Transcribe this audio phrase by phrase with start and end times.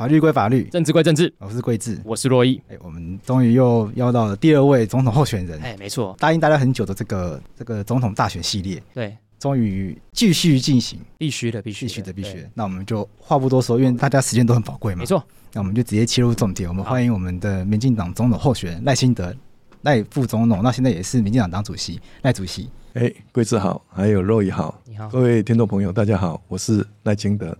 [0.00, 1.30] 法律归法律，政治归政治。
[1.36, 2.58] 我是桂智，我是洛伊。
[2.70, 5.60] 哎，我们终于又邀到了第二位总统候选人。
[5.60, 12.46] 哎，没错，答应大家很久的这个这个总统大选系列，对，终于继续进行，必须的，必须的，必须的，必须。
[12.54, 15.00] 那我们就话不多说，因为大家时间都很宝贵嘛。
[15.00, 16.66] 没错，那我们就直接切入重点。
[16.66, 19.36] 我们欢迎我们的民进党总统候选人赖清德，
[19.82, 22.70] 赖副总统，那现在也是民进党党主席，赖主席。
[22.94, 27.54] 哎，贵智好，还有洛伊好，你好，各位听众朋友，大家好，我是赖清德。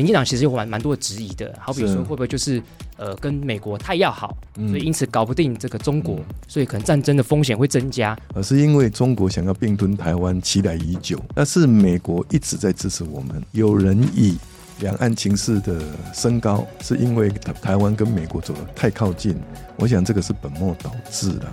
[0.00, 2.62] 民进党其实有蛮蛮多的质疑的，好比说会不会就是
[2.96, 8.16] 呃跟美国太要好，所以因此搞不定这个中国，所以可能战争的风险会增加。
[8.32, 13.42] 而是因为中国想要并吞台湾，期待已久，但是美国一直在支持我们。
[13.52, 14.38] 有人以
[14.78, 15.78] 两岸情势的
[16.14, 17.28] 升高，是因为
[17.60, 19.38] 台湾跟美国走得太靠近，
[19.76, 21.46] 我想这个是本末倒置的。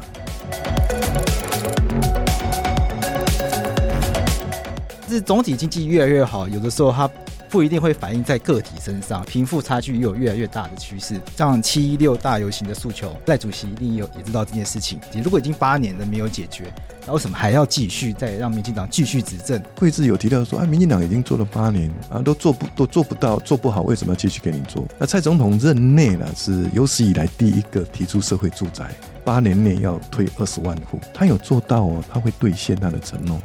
[5.10, 7.12] 是总体经济越来越好，有的时候它。
[7.50, 11.20] 不一定会反映在个体身上，贫富差距也有越来越大的趋势。
[11.36, 15.00] 像七一六大游行的诉求，赖主席一定有也知道这件事情。
[15.14, 16.66] 你如果已经八年了没有解决，
[17.06, 19.62] 那为什么还要继续再让民进党继续执政？
[19.78, 24.86] 贵志有提到说，啊，民进党已经做了八年啊，都做不都做不到，做不好，为什么要继续给你做？
[25.00, 28.92] 那蔡总统任内呢，是有史以来第一个提出社会住宅，
[29.24, 33.40] 八年内要推二十万户，他有做到哦，他会兑现他的承诺，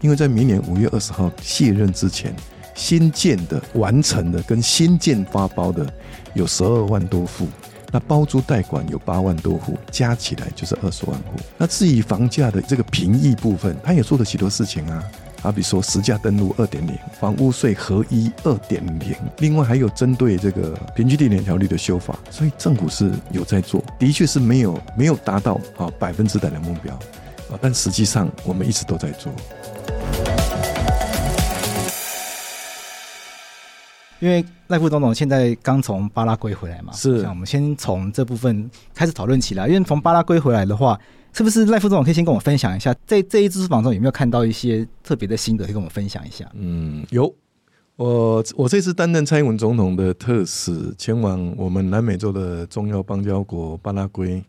[0.00, 2.32] 因为在明年五月二十号卸任之前。
[2.78, 5.84] 新建的、完成的跟新建发包的
[6.32, 7.48] 有十二万多户，
[7.90, 11.40] 那包租代管有八万多户，加起来就是二十万户。
[11.56, 15.02] 那至于房价的这个平抑部分，他也做了许多事情啊，
[15.42, 26.94] 好比说实价登录二点零、房屋税合一二点零，另外还有针对这个平均地权条例的修法，所以政府是有在做，的确是没有没有达到啊百分之百的目标
[27.50, 29.32] 啊，但实际上我们一直都在做。
[34.20, 37.22] 因为赖副总统现在刚从巴拉圭回来嘛，是。
[37.26, 39.68] 我们先从这部分开始讨论起来。
[39.68, 40.98] 因为从巴拉圭回来的话，
[41.32, 46.50] 是不是赖副总统可以先跟我分享一下，在这一次访中有没有看到一些特别的心得，可以跟我们分享一下？
[46.54, 47.32] 嗯，有。
[47.94, 54.42] 我我这次担任蔡英文总统的特使，前往我们南美洲的重要邦交国巴拉圭，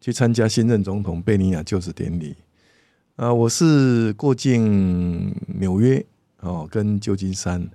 [0.00, 2.34] 去参加新任总统贝尼亚就职典礼。
[3.14, 6.04] 啊，我是过境纽约。
[6.40, 7.66] 哦，跟旧金山，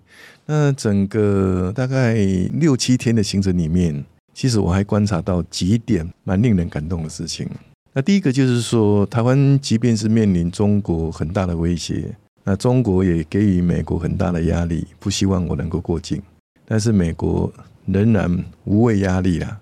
[0.45, 2.15] 那整个大概
[2.53, 4.03] 六七天的行程里面，
[4.33, 7.47] 其实我还观察到几点蛮令人感动的事情。
[7.93, 16.21] 那第一个就是说，台湾即便是面临中国很大的威胁，那中国也给予美国很大的压力，不希望我能够过境，
[16.65, 17.51] 但是美国
[17.85, 19.59] 仍然无畏压力啦，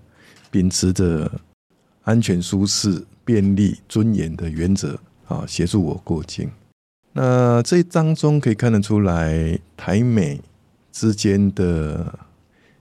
[0.52, 1.32] 秉持着
[2.04, 6.50] 安全、舒适、便利、尊严的原则啊，协助我过境。
[7.14, 10.40] 那这当中可以看得出来，台美
[10.92, 12.14] 之间的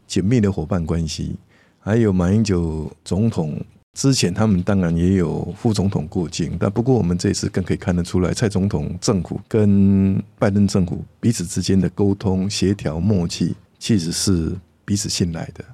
[0.06, 1.36] 紧密的伙伴关系，
[1.78, 3.60] 还有马英九总统
[3.94, 15.64] 之前，他们当然也有副总统过境，但不过我们这次更可以看得出来，蔡总统政府跟拜登政府彼此之间的沟通协调默契，其实是彼此信赖的。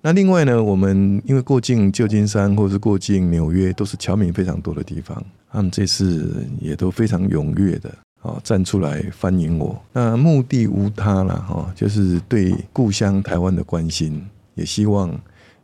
[0.00, 5.24] 那另外呢，我们因为过境旧金山或是过境纽约，都是侨民非常多的地方。
[5.50, 9.80] 他们这次也都非常踊跃的好，站出来欢迎我。
[9.92, 15.16] 那目的无他了哈，就是对故乡台湾的关心，也希望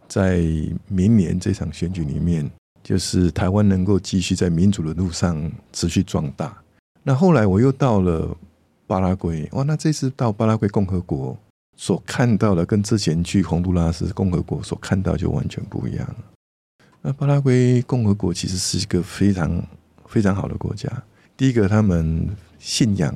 [0.07, 0.41] 在
[0.87, 2.49] 明年这场选举里面，
[2.83, 6.57] 就是台湾能够继续在民主的路上持续壮大。
[7.03, 8.37] 那后来我又到了
[8.87, 11.37] 巴拉圭，哇，那这次到巴拉圭共和国
[11.77, 16.15] 所看到的，跟之前去洪都拉斯共和国所看到就完全不一样。
[17.03, 19.61] 那巴拉圭共和国其实是一个非常
[20.07, 20.89] 非常好的国家。
[21.37, 22.29] 第一个，他们
[22.59, 23.13] 信仰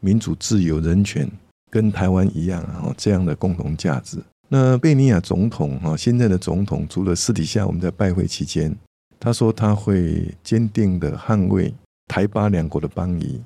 [0.00, 1.26] 民主、自由、人权
[1.70, 4.18] 跟台湾一样啊，这样的共同价值。
[4.48, 8.74] 那贝尼亚总统哈，现在的总统，除了私底下我们在拜会期间，
[9.18, 11.72] 他说他会坚定的捍卫
[12.06, 13.40] 台巴两国的邦谊，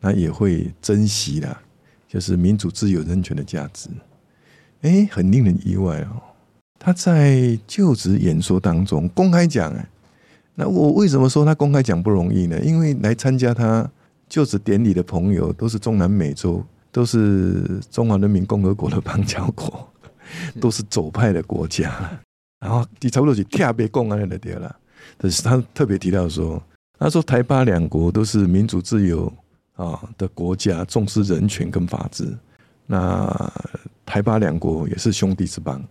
[0.00, 1.60] 那也会珍惜啦，
[2.08, 3.90] 就是民主、自由、人权的价值。
[4.80, 6.22] 哎，很令人意外哦。
[6.78, 9.70] 他在就职演说当中公开讲，
[10.54, 12.58] 那我为什么说他公开讲不容易呢？
[12.60, 13.88] 因为来参加他
[14.28, 19.86] 就职典礼的朋友都是中南美洲，都是中华人民共和国的邦交国。
[20.60, 21.92] 都是左派的国家，
[22.60, 24.76] 然后你差不多是特别公安的对了。
[25.18, 26.62] 但是他特别提到说，
[27.00, 29.26] 他说台巴两国都是民主自由
[29.74, 32.32] 啊的国家，重视人权跟法治。
[32.86, 33.52] 那
[34.06, 35.82] 台巴两国也是兄弟之邦，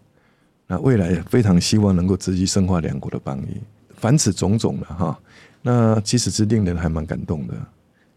[0.67, 3.57] 那未来非常希望能够持续深化两国的邦谊。
[3.99, 5.19] 凡此种种的哈，
[5.61, 7.53] 那其实是令人还蛮感动的，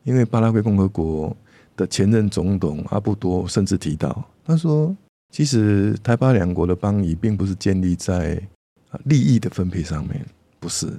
[0.04, 1.36] 因为巴拉圭共和国
[1.76, 4.96] 的前任总统阿布多甚至提到，他说。
[5.34, 8.38] 其实台巴两国的邦谊并不是建立在
[9.04, 10.22] 利益的分配上面，
[10.60, 10.92] 不是。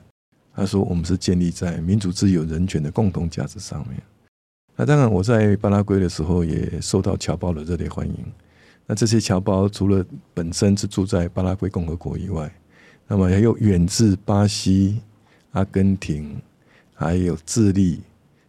[0.55, 4.01] 他说我们是建立在民主、自由、人权的共同价值上面。
[4.75, 8.15] 那当然，我在巴拉圭的时候也受到侨胞的热烈欢迎。
[8.87, 10.03] 那这些侨胞除了
[10.33, 12.51] 本身是住在巴拉圭共和国以外，
[13.07, 15.01] 那么还有远至巴西、
[15.51, 16.41] 阿根廷，
[16.93, 18.01] 还有智利，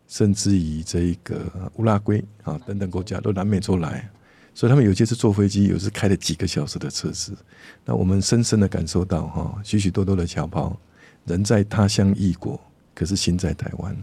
[0.09, 4.09] 甚至于这个乌拉圭啊等等国家都南美洲来。
[4.55, 7.37] 所以他们有些是坐飞机，有时开了几个小时的车子。
[7.85, 10.79] 那我们深深的感受到，哈，许许多多的侨胞
[11.25, 12.61] 人在他乡异国，
[12.95, 13.97] 可是心在台湾。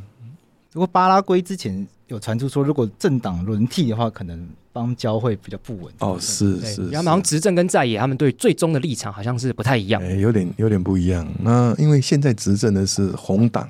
[0.74, 5.94] 如果巴拉圭之前有传出说，如果政党轮替的话，可能邦交会比较不稳。
[6.00, 10.02] 哦，是是，然后好像执政跟在野，他们对最终的立场好像是不太一样。
[10.02, 11.28] 哎，有点有点不一样。
[11.42, 13.70] 那因为现在执政的是红党，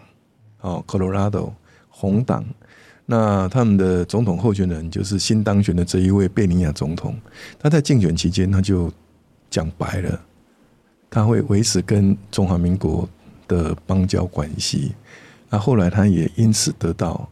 [0.61, 1.51] 哦，Colorado
[1.89, 2.45] 红党。
[3.07, 7.15] 那他们的总统候选人就是新当选的这一位贝尼亚总统，
[7.59, 8.91] 他在竞选期间他就
[9.49, 10.21] 讲白了，
[11.09, 13.09] 他会维持跟中华民国
[13.47, 14.93] 的邦交关系。
[15.51, 17.29] 那后来他也因此得到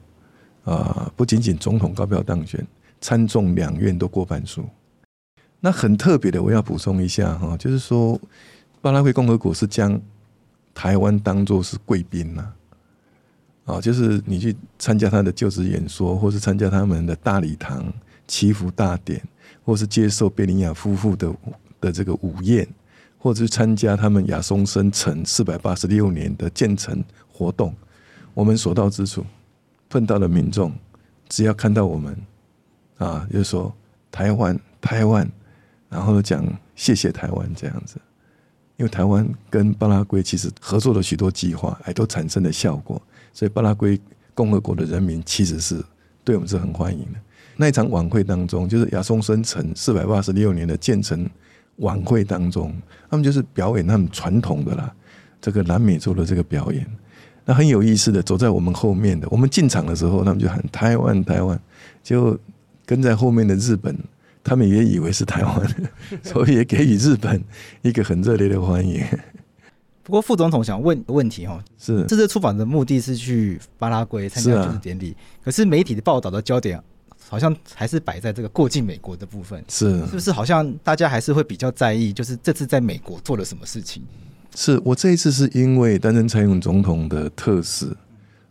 [0.66, 2.64] 啊，不仅仅总统高票当选，
[3.02, 4.66] 参众两院都过半数。
[5.62, 8.20] 那很特别的，我要补充一下哈，就是说
[8.82, 10.00] 巴拉圭共和国是将
[10.74, 12.54] 台湾当作是贵宾呐。
[13.66, 17.86] 啊，就是你去参加他的就职演说，或是参加他们的大礼堂
[18.28, 19.22] 祈福大典，
[19.64, 21.34] 或是接受贝尼亚夫妇的
[21.80, 22.68] 的这个午宴，
[23.18, 27.74] 或者是参加他们亚松森城四百八十六年的建成活动，
[28.40, 29.26] 我们所到之处
[29.90, 30.72] 碰到的民众，
[31.28, 32.18] 只要看到我们，
[32.98, 33.76] 啊，就是说
[34.10, 35.30] 台湾台湾，
[35.90, 37.98] 然后讲谢谢台湾这样子，
[38.78, 43.02] 因为台湾跟巴拉圭其实合作了许多计划，还都产生了效果。
[43.34, 44.00] 所以巴拉圭
[44.34, 45.84] 共和国的人民其实是
[46.24, 47.20] 对我们是很欢迎的。
[47.58, 51.30] 那一场晚会当中，就是亚松森城四百八十六年的建成
[51.80, 52.74] 晚会当中，
[53.10, 54.96] 他们就是表演他们传统的啦，
[55.42, 56.90] 这个南美洲的这个表演。
[57.50, 61.60] 那很有意思的，走在我们后面的，我们进场的时候，他们就喊台湾台湾，
[62.04, 62.38] 就
[62.86, 63.98] 跟在后面的日本，
[64.44, 65.76] 他们也以为是台湾，
[66.22, 67.44] 所以也给予日本
[67.82, 69.04] 一个很热烈的欢迎。
[70.04, 76.80] 不过副总统想问问题哈，是这次出访的目的是去巴拉圭参加就是典礼，可是媒体的报道的焦点
[77.28, 80.32] 好像还是摆在这个过境美国的部分，是是不是？
[80.32, 84.04] 好像大家还是会比较在意，就是这次在美国做了什么事情？
[84.62, 87.96] 是我这一次是因为担任蔡英文总统的特使，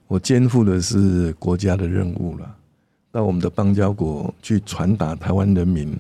[0.07, 2.57] 我肩负的是国家的任务了，
[3.13, 5.95] 到我们的邦交国去传达台湾人民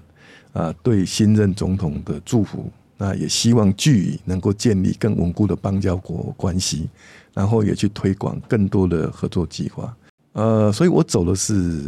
[0.55, 2.71] 啊对新任总统的祝福。
[2.97, 6.88] 那也希望据以能够建立更稳固的邦交国关系，
[7.35, 9.95] 然后也去推广更多的合作计划。
[10.33, 11.85] 呃，所以我走的是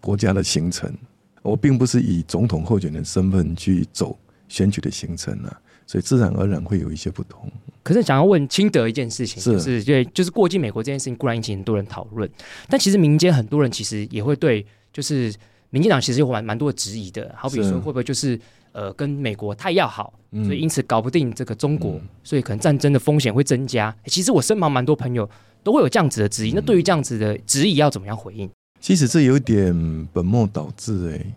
[0.00, 0.92] 国家的行程，
[1.40, 5.60] 我并不是以总统候选人身份去走选举的行程啊，
[5.90, 7.50] 所以自然而然会有一些不同。
[7.82, 12.30] 可是想要问清德一件事情，就是对，就是过境美国这件事情固然引起很多人讨论，
[12.68, 15.34] 但其实民间很多人其实也会对，就是
[15.70, 18.38] 民进党其实有蛮蛮多的质疑的，好比说会不会就是。
[18.72, 23.92] 呃，跟美国太要好，所以因此搞不定这个中国，嗯、所以可能战争的风险会增加。
[24.04, 25.28] 其实我身旁蛮多朋友
[25.64, 26.52] 都会有这样子的质疑。
[26.52, 28.48] 嗯、那对于这样子的质疑，要怎么样回应？
[28.78, 29.74] 其实这有点
[30.12, 31.34] 本末倒置哎，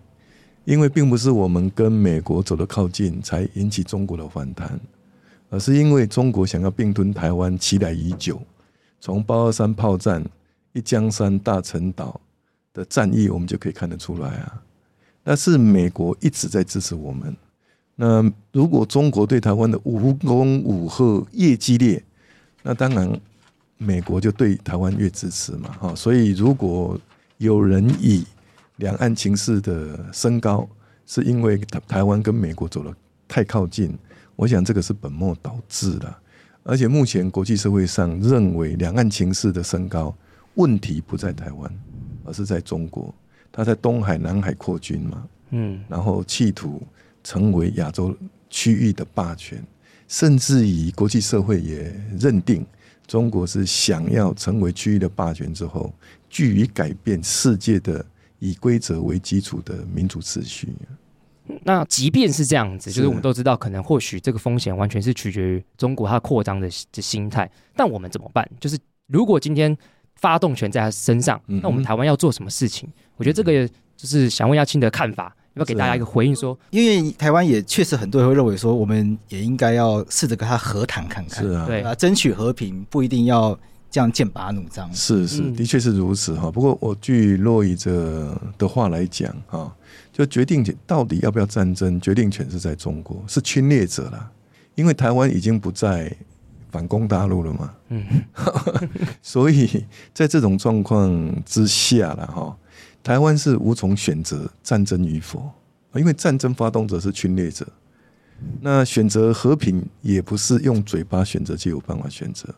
[0.66, 4.80] 因为并不是我们跟美国走得靠近才引起中国的反弹，
[5.50, 8.42] 而是因为中国想要并吞台湾期待已久，
[9.00, 10.24] 从八二三炮战、
[10.72, 12.20] 一江山、大陈岛
[12.74, 14.62] 的战役，我们就可以看得出来啊。
[15.24, 17.36] 那是美国一直在支持我们。
[17.96, 22.04] 那如果中国对台湾的无攻无吓越激烈，
[22.62, 23.20] 那当然
[23.78, 25.72] 美国就对台湾越支持嘛。
[25.80, 27.00] 哈，所以如果
[27.38, 28.26] 有人以
[28.84, 30.68] 两岸情势的升高
[31.08, 32.94] 是因为台台湾跟美国走得
[33.30, 33.98] 太靠近，
[34.36, 36.14] 我想这个是本末倒置的。
[36.64, 40.14] 而且目前国际社会上认为两岸情势的升高，
[40.56, 41.80] 问题不在台湾，
[42.26, 43.14] 而是在中国。
[43.54, 46.82] 他在东海、南海扩军嘛，嗯，然后企图
[47.24, 48.14] 成为亚洲
[48.50, 49.64] 区域的霸权，
[50.10, 52.66] 甚至以国际社会也认定
[53.08, 55.94] 中国是想要成为区域的霸权之后，
[56.30, 58.04] 据以改变世界的
[58.44, 60.68] 以规则为基础的民主秩序。
[61.64, 67.50] 那即便是这样子，就是我们都知道，可能或许这个风险完全是取决于中国它扩张的的心态。
[67.74, 68.46] 但我们怎么办？
[68.60, 69.76] 就是如果今天
[70.16, 72.90] 发动权在他身上，那我们台湾要做什么事情？
[73.16, 76.58] 我觉得这个就是想问一下清的看法，要不要给大家一个回应说？
[76.72, 83.58] 因为台湾也确实很多人会认为说，我们也应该要试着跟他和谈看看，是啊，对啊，争取和平不一定要
[83.94, 84.92] 这样剑拔弩张。
[84.94, 86.52] 是是，的确是如此哈。
[86.52, 89.74] 不过我据洛伊者的话来讲哈。
[90.12, 94.32] 就决定权到底要不要战争，决定权是在中国，是侵略者了。
[94.76, 96.16] 因为台湾已经不再
[96.72, 98.04] 反攻大陆了嘛，嗯，
[99.24, 102.56] 所以在这种状况之下了哈，
[103.02, 105.50] 台湾是无从选择战争与否，
[105.96, 107.68] 因为战争发动者是侵略者，
[108.62, 112.54] 那选择和平也不是用嘴巴选择就有办法选择。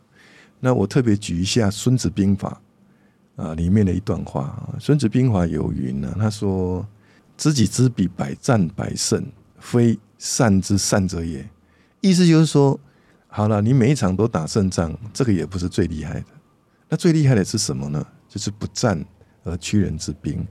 [0.66, 2.60] 那我特别举一下《孙子兵法》
[3.44, 6.84] 啊里面的一段话，《孙子兵法》有云呢，他说。
[7.38, 9.22] 知己知彼，百战百胜，
[9.60, 11.46] 非善之善者也。
[12.00, 12.80] 意思就是说，
[13.28, 16.28] 好了，你每一场都打胜仗，这个也不是最厉害的。
[16.88, 18.08] 那最厉害的是什么呢？
[18.30, 19.04] 就是不战
[19.44, 20.48] 而屈人之兵，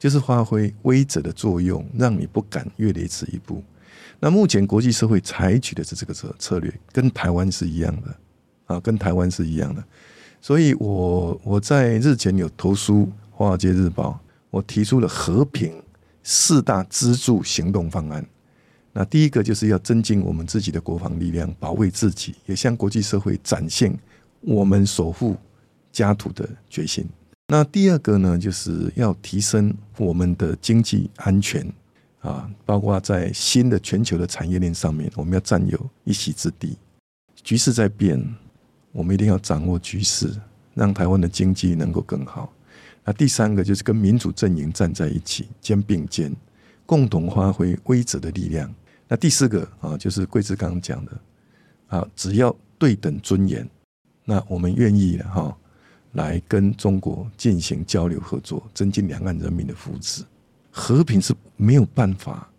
[0.00, 3.62] 就是发挥威者的作用，让你不敢越雷池一步。
[4.18, 8.12] 那目前国际社会采取的是这个策策略，跟台湾是一样的
[8.66, 9.82] 啊，跟台湾是一样的。
[10.40, 14.10] 所以我我在日前有投书《华尔街日报》，
[14.50, 15.72] 我提出了和平。
[16.28, 18.26] 四大支柱行动方案，
[18.92, 23.96] 那第一个就是要增进我们自己的国防力量，保卫自己，也向国际社会展现
[24.40, 25.36] 我们守护
[25.92, 27.06] 家土的决心。
[27.46, 31.64] 那第二个呢，就是要提升我们的经济安全
[32.18, 36.76] 啊，包括在新的全球的产业链上面，我们要占有一席之地。
[37.44, 38.20] 局势在变，
[38.96, 40.34] 我们一定要掌握局势，
[40.72, 42.50] 让台湾的经济能够更好。
[43.04, 46.34] 那第三个就是跟民主阵营站在一起，肩并肩，
[46.86, 48.74] 共同发挥威则的力量。
[49.06, 51.12] 那第四个啊，就是桂枝刚刚讲的
[51.88, 53.68] 啊，只要对等尊严，
[54.24, 55.54] 那我们愿意哈
[56.12, 60.22] 来跟中国进行交流合作，增进两岸人民的福祉。
[60.70, 62.50] 和平是没有办法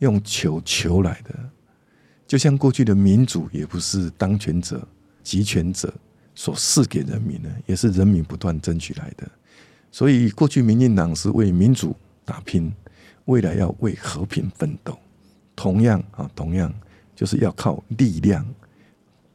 [0.00, 1.34] 用求求来的，
[2.26, 4.86] 就像过去的民主也不是当权者、
[5.28, 5.92] 集权者
[6.34, 9.28] 所赐给人民的，也是人民不断争取来的。
[9.92, 11.94] 所以，过去民进党是为民主
[12.24, 12.72] 打拼，
[13.26, 14.98] 未来要为和平奋斗。
[15.54, 16.72] 同样啊，同样
[17.14, 18.42] 就是要靠力量，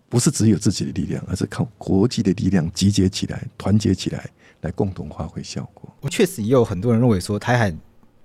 [0.09, 4.27] 不是只有自己的力量，而是靠国际的力量集结起来、团结起来，
[4.61, 5.87] 来共同发挥效果。
[6.01, 7.71] 我确实也有很多人认为说，台海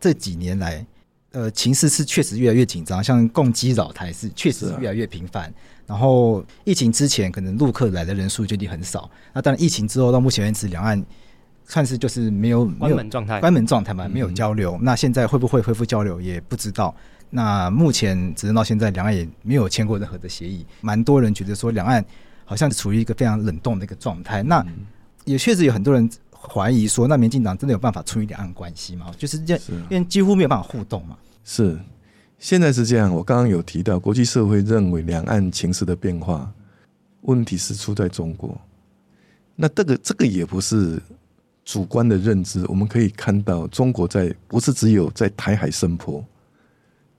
[0.01, 0.87] 这几年来，
[1.33, 5.53] 呃，情势是确实越来越紧张，像共机扰台是确实是越来越频繁。
[5.89, 9.11] 然后疫情之前，可能陆客来的人数就已经很少。
[9.33, 11.05] 那当然，疫情之后到目前为止，两岸。
[11.71, 14.75] 算是就是没有关门状态，关门状态嘛，没有交流。
[14.77, 16.95] 嗯、那现在会不会恢复交流也不知道。
[17.29, 20.65] 那目前直到现在，两岸也没有签过任何的协议。
[20.81, 22.03] 蛮多人觉得说，两岸
[22.47, 24.43] 好像处于一个非常冷冻的一个状态。
[24.43, 24.65] 那
[25.27, 29.13] 也确实有很多人怀疑说，那民进党真的有办法处理两岸关系吗？
[29.19, 31.19] 就是这样，因为几乎没有办法互动嘛。
[31.45, 31.79] 是，
[32.39, 33.15] 现在是这样。
[33.15, 36.53] 我刚刚有提到，国际社会认为两岸情势的变化，
[37.23, 38.59] 问题是出在中国。
[39.55, 41.01] 那这个这个也不是。
[41.65, 46.25] 主观的认知，我们可以看到，中国在不是只有在台海生波，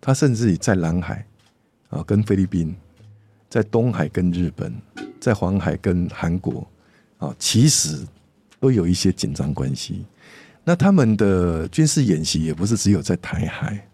[0.02, 1.24] 它甚至在南海
[1.90, 2.76] 啊，跟菲律宾，
[3.48, 4.74] 在东海跟日本，
[5.20, 6.68] 在黄海跟韩国
[7.20, 8.04] 啊，其实
[8.60, 10.04] 都有一些紧张关系。
[10.64, 13.88] 那他们的军事演习也不是只有在台海，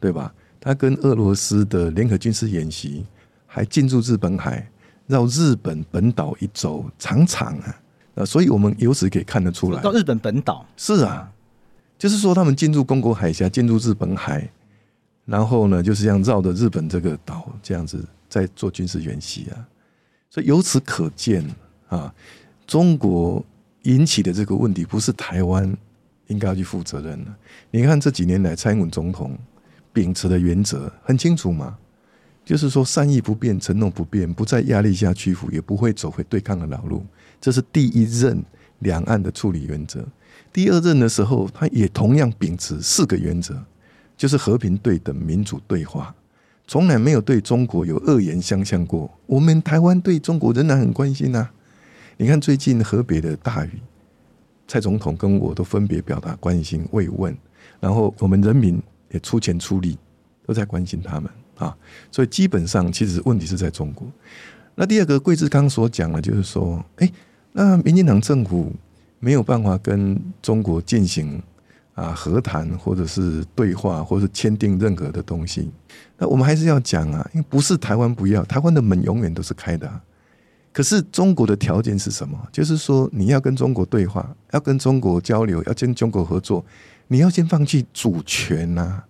[0.00, 0.32] 对吧？
[0.60, 3.06] 他跟俄罗斯的联合军事演习
[3.46, 4.68] 还进入日本海，
[5.06, 8.24] 绕日本本岛一周，长长啊。
[8.26, 11.30] 所以我们由此可以看得出来，到日本本岛是啊，
[11.96, 14.50] 就是说他们进入公国海峡，进入日本海，
[15.24, 19.54] 然后呢，就是这样绕着日本这个岛这样子在做军事演习啊。
[20.28, 21.48] 所以由此可见
[21.88, 22.12] 啊，
[22.66, 23.44] 中国
[23.84, 25.72] 引起的这个问题不是台湾
[26.26, 27.30] 应该要去负责任的。
[27.70, 29.38] 你看这几年来，蔡英文总统
[29.98, 31.76] 秉持的原则很清楚嘛，
[32.44, 37.04] 就是说善意不变，承诺不变，不在压力下屈服，也不会走回对抗的老路。
[37.40, 38.40] 这是第一任
[38.78, 40.06] 两岸的处理原则。
[40.52, 43.56] 第二任的时候，他也同样秉持四个原则：
[44.16, 46.14] 就是和平对等、民主对话，
[46.68, 49.10] 从来没有对中国有恶言相向过。
[49.26, 51.50] 我们台湾对中国仍然很关心啊！
[52.18, 53.80] 你看最近河北的大雨，
[54.68, 57.36] 蔡总统跟我都分别表达关心慰问，
[57.80, 59.98] 然后我们人民也出钱出力，
[60.46, 61.76] 都在关心他们啊。
[62.10, 64.06] 所以基本上，其实问题是在中国。
[64.74, 67.12] 那第二个，桂枝刚所讲的，就是说，哎，
[67.52, 68.72] 那民进党政府
[69.18, 71.42] 没有办法跟中国进行
[71.94, 75.70] 啊和谈，或者是对话，或者是签订任何的东西。
[76.16, 80.00] 那我们还是要讲啊，因为不是台湾不要，台湾的门永远都是开的。
[80.72, 82.38] 可是中国的条件是什么？
[82.52, 86.64] 就是说你要跟中国对话，要跟中国交流，要跟中国合作，
[87.10, 89.04] 你要先放弃主权呐，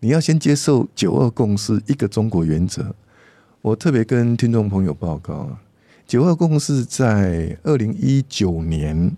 [0.00, 2.94] 你要先接受九二共识，一个中国原则。
[3.60, 5.58] 我特别跟听众朋友报告，
[6.06, 9.14] 九二共识在二零一九年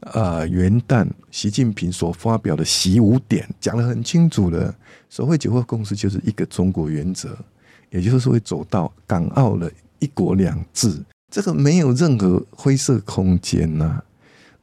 [0.00, 4.74] 啊元旦，习近平所发表的习五点讲得很清楚了。
[5.08, 7.34] 所谓九二共识就是一个中国原则，
[7.88, 14.04] 也就是说会走到港澳的一国两制，这个没有任何灰色空间呐。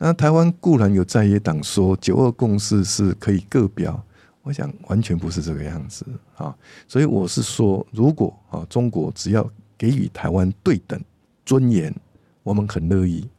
[0.03, 4.03] 那台湾固然有在野党说九二共识是可以各表。
[4.41, 6.03] 我想完全不是这个样子
[6.36, 6.55] 啊，
[6.88, 11.00] 所以我是说，如果啊中国只要给予台湾对等
[11.46, 11.93] 尊严，
[12.41, 13.29] 我们很乐意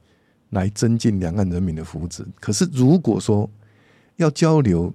[0.51, 2.25] 来增进两岸人民的福祉。
[2.39, 3.51] 可是如果说
[4.15, 4.95] 要交流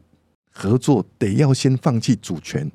[0.49, 2.71] 合作，得要先放弃主权，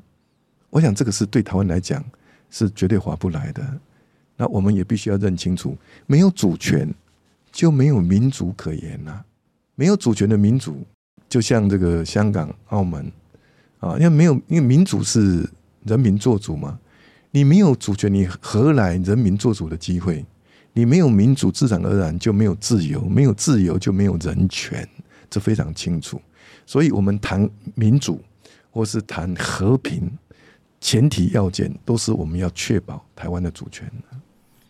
[0.68, 2.04] 我想这个是对台湾来讲
[2.50, 3.66] 是绝对划不来的。
[4.36, 5.74] 那我们也必须要认清楚，
[6.06, 6.86] 没有主权
[7.52, 9.22] 就没有民主可言呐，
[9.76, 10.84] 没有主权的民主，
[11.28, 13.12] 就像这个香港、澳门。
[13.78, 15.44] 啊，因为没有，因为民主是
[15.84, 16.78] 人民做主嘛，
[17.32, 20.24] 你没有主权，你何来人民做主的机会？
[20.72, 24.88] 你没有民主，自然而然就没有自由，没有自由就没有人权，
[25.28, 26.22] 这非常清楚。
[26.64, 28.22] 所以，我们谈民主
[28.70, 30.08] 或是谈和平，
[30.80, 33.90] 前提要件都是我们要确保台湾的主权。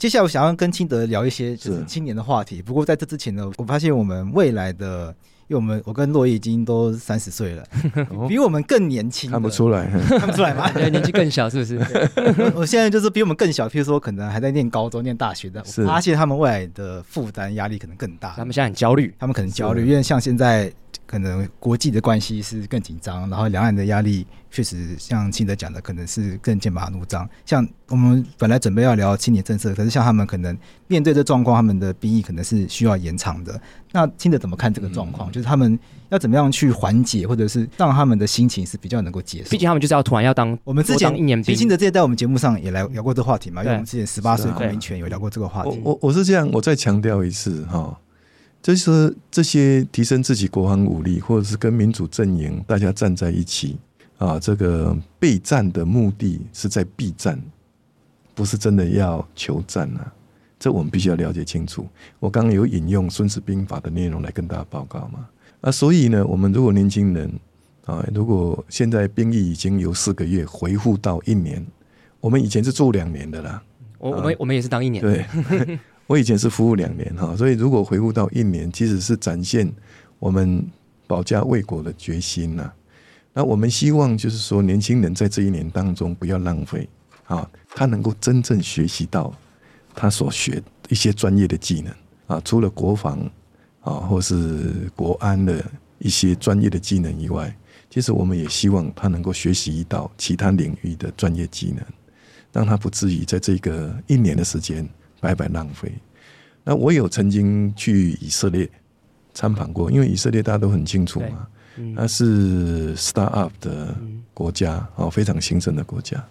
[0.02, 2.60] 接下来，我想要跟清德聊一些就是青年的话题。
[2.60, 5.14] 不过，在这之前呢，我发现我们未来的。
[5.48, 7.64] 因为我们我跟洛伊已经都三十岁了，
[8.26, 9.86] 比我们更年轻，看不出来，
[10.18, 10.70] 看不出来吗？
[10.88, 11.78] 年纪更小是不是？
[12.56, 20.72] 我现在就是比我们更小，譬如说可能还在念高中、念大学的，我发现他们未来的负担压力可能更大，他们现在很焦虑，他们可能焦虑，因为像现在。
[21.04, 27.26] 可能国际的关系是更紧张，然后两岸的压力确实像清德讲的，可能是更剑拔弩张。
[27.46, 33.58] 像我们本来准备要聊青年政策，可是像他们可能面对这状况，他们的兵役可能是需要延长的。
[33.92, 35.30] 那清德怎么看这个状况？
[35.30, 35.78] 嗯、就是他们
[36.10, 39.50] 要怎么样去缓解，或者是让他们的心情是比较能够接受？
[39.50, 41.56] 毕竟他们就是要突然要当我们之前一年兵。
[41.56, 43.62] 清德之前在我们节目上也来聊过这个话题嘛？
[43.62, 45.80] 因为我们之前十八岁公民权有聊过这个话题。
[45.82, 47.98] 我我我是这样，我再强调一次哈。
[48.62, 53.76] 就是这些提升自己国防武力，或者是跟民主阵营大家站在一起
[54.22, 57.36] 啊，这个备战的目的是在避战，
[58.36, 60.12] 不是真的要求战啊。
[60.60, 61.84] 这我们必须要了解清楚。
[62.20, 65.26] 我刚刚有引用《孙子兵法》的内容来跟大家报告嘛。
[65.62, 67.28] 啊，所以呢，我们如果年轻人
[67.84, 71.66] 啊，如果现在兵役已经由四个月回复到一年，
[72.20, 73.60] 我们以前是做两年的啦。
[73.98, 75.02] 我我们我们也是当一年。
[75.02, 75.26] 对。
[76.06, 79.68] 我以前是服务两年哈，所以如果回复到一年，其实是展现
[80.20, 80.64] 我们
[81.08, 82.70] 保家卫国的决心呐。
[83.32, 86.88] 那我们希望就是说，年轻人在这一年当中不要浪费
[87.24, 89.34] 啊，他能够真正学习到
[89.94, 91.94] 他所学一些专业的技能
[92.26, 93.18] 啊，除了国防
[93.80, 95.64] 啊或是国安的
[95.98, 97.54] 一些专业的技能以外，
[97.88, 101.84] 其实我们也希望他能够学习到其他领域的专业技能，
[102.52, 104.88] 让他不至于在这个一年的时间。
[105.22, 105.92] 白白浪费。
[106.64, 108.68] 那我有曾经去以色列
[109.32, 111.46] 参访过，因为以色列大家都很清楚嘛，
[111.94, 113.94] 那是 start up 的
[114.34, 116.22] 国家哦，非常兴盛的国家。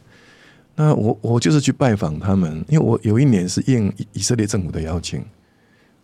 [0.76, 5.24] 那我我就是去拜访他们，因为我有一年是应以色列政府的邀请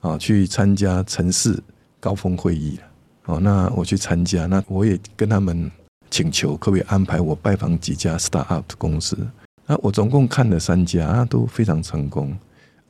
[0.02, 1.58] 啊，去参加城市
[2.00, 2.78] 高峰会议
[3.26, 5.71] 哦，那我去参加，那我也跟他们
[6.12, 9.17] 请求，可不可以安排我拜访几家 start up 的公司？
[9.65, 12.38] 那我总共看了三家，都非常成功。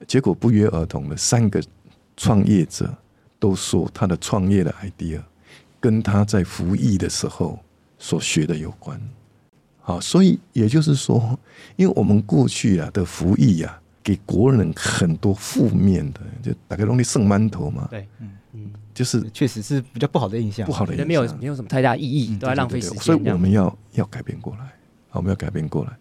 [0.07, 1.61] 结果不约而同的，三个
[2.15, 2.93] 创业者
[3.39, 5.21] 都说他的创业的 idea
[5.79, 7.59] 跟他在服役的时候
[7.97, 8.99] 所学的有关。
[9.79, 11.39] 好，所以也就是说，
[11.75, 17.87] 因为我们过去啊的服役啊，给国人很多负面的，就大概容易剩馒头嘛。
[17.89, 22.99] 对，嗯嗯，就是确实是比较不好的印象，不好的印象，没有没有什么太大意义，都在浪费时间。
[22.99, 24.65] 所以我们要要改变过来，
[25.07, 25.91] 好，我们要改变过来。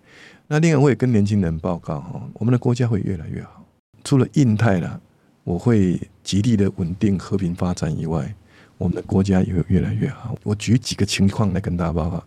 [0.49, 3.65] 那另外，我也跟年轻人报告哈，我们的国家会越来越好。
[4.03, 5.01] 除了印太啦，
[5.45, 8.35] 我会极力的稳定和平发展以外，
[8.79, 10.37] 我们的国家也会越来越好。
[10.43, 12.23] 我举几个情况来跟大家报告。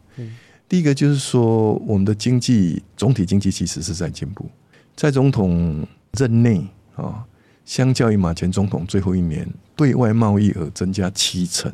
[0.67, 4.49] 第一个就是说，我们的经济总体经济其实是在进步。
[4.95, 6.61] 在总统任内
[6.95, 7.25] 啊，
[7.65, 11.73] 相较于马前总统最后一年，对外贸易额增加七成，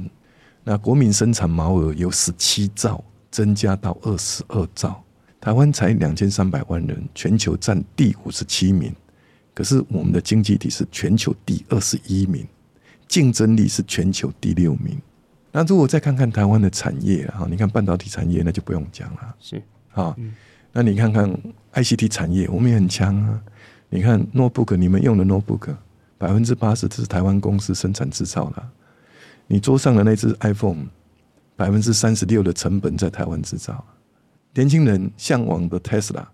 [0.63, 5.03] 那国民生产毛额由十七兆增加到二十二兆。
[5.41, 8.93] 台湾才两千三百万人，全球占第五十七名，
[9.53, 12.47] 可是我们的经济体是全球第二十一名。
[13.07, 14.99] 竞争力是全球第六名。
[15.51, 19.35] 那如果再看看台湾的产业啊，你看半导体产业，那就不用讲了。
[19.39, 19.63] 是
[19.93, 20.13] 啊，
[20.73, 21.33] 那你看看
[21.73, 23.41] ICT 产业，我们也很强啊。
[23.89, 25.73] 你看 notebook，你们用的 notebook，
[26.17, 28.67] 百分之八十都是台湾公司生产制造的。
[29.47, 30.87] 你桌上的那只 iPhone，
[31.55, 33.81] 百分之三十六的成本在台湾制造。
[34.53, 36.25] 年轻人向往的 Tesla，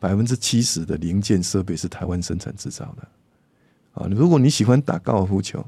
[0.00, 4.02] 百分之七十的零件设备是台湾生产制造的。
[4.02, 5.64] 啊，如果你喜欢打高尔夫球。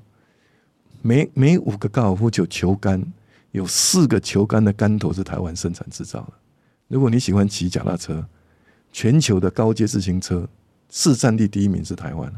[1.02, 3.02] 每每五个高尔夫球球杆，
[3.52, 6.32] 有四个球杆的杆头是台湾生产制造的。
[6.88, 8.26] 如果你喜欢骑脚踏车，
[8.92, 10.48] 全球的高阶自行车
[10.90, 12.32] 市占地第一名是台湾。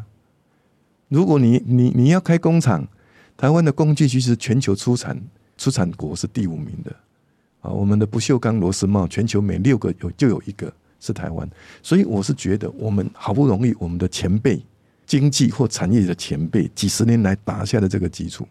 [1.08, 2.86] 如果你你你要开工厂，
[3.36, 5.20] 台湾的工具其实全球出产
[5.56, 6.94] 出产国是第五名的。
[7.60, 11.48] 啊，我们的不锈钢螺丝帽，全球每六个有就有一个是台湾。
[11.82, 14.62] 所以我是觉得，我们好不容易我们的前辈。
[15.10, 18.46] 经济或产业的前辈几十年来打下的这个基础，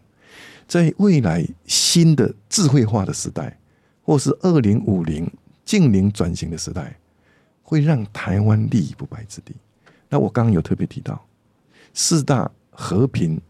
[0.68, 3.58] 在未来新的智慧化的时代，
[4.02, 5.26] 或是二零五零
[5.64, 6.94] 近零转型的时代，
[7.62, 9.54] 会让台湾立于不败之地。
[10.10, 11.26] 那我刚刚有特别提到
[11.94, 13.40] 四大和平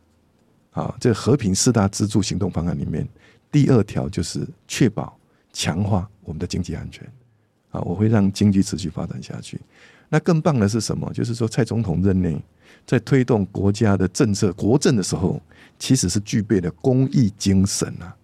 [0.71, 3.05] 啊，这和平四大支柱行动方案里面，
[3.51, 5.19] 第二条就是确保
[5.53, 7.05] 强化我们的经济安全
[7.73, 9.61] 啊，我会让经济持续发展下去。
[10.11, 11.11] 那更棒的是什么？
[11.15, 12.39] 就是说蔡总统任内。
[12.87, 15.41] 在推动国家的政策国政的时候，
[15.79, 18.17] 其实是具备了公益精神啊！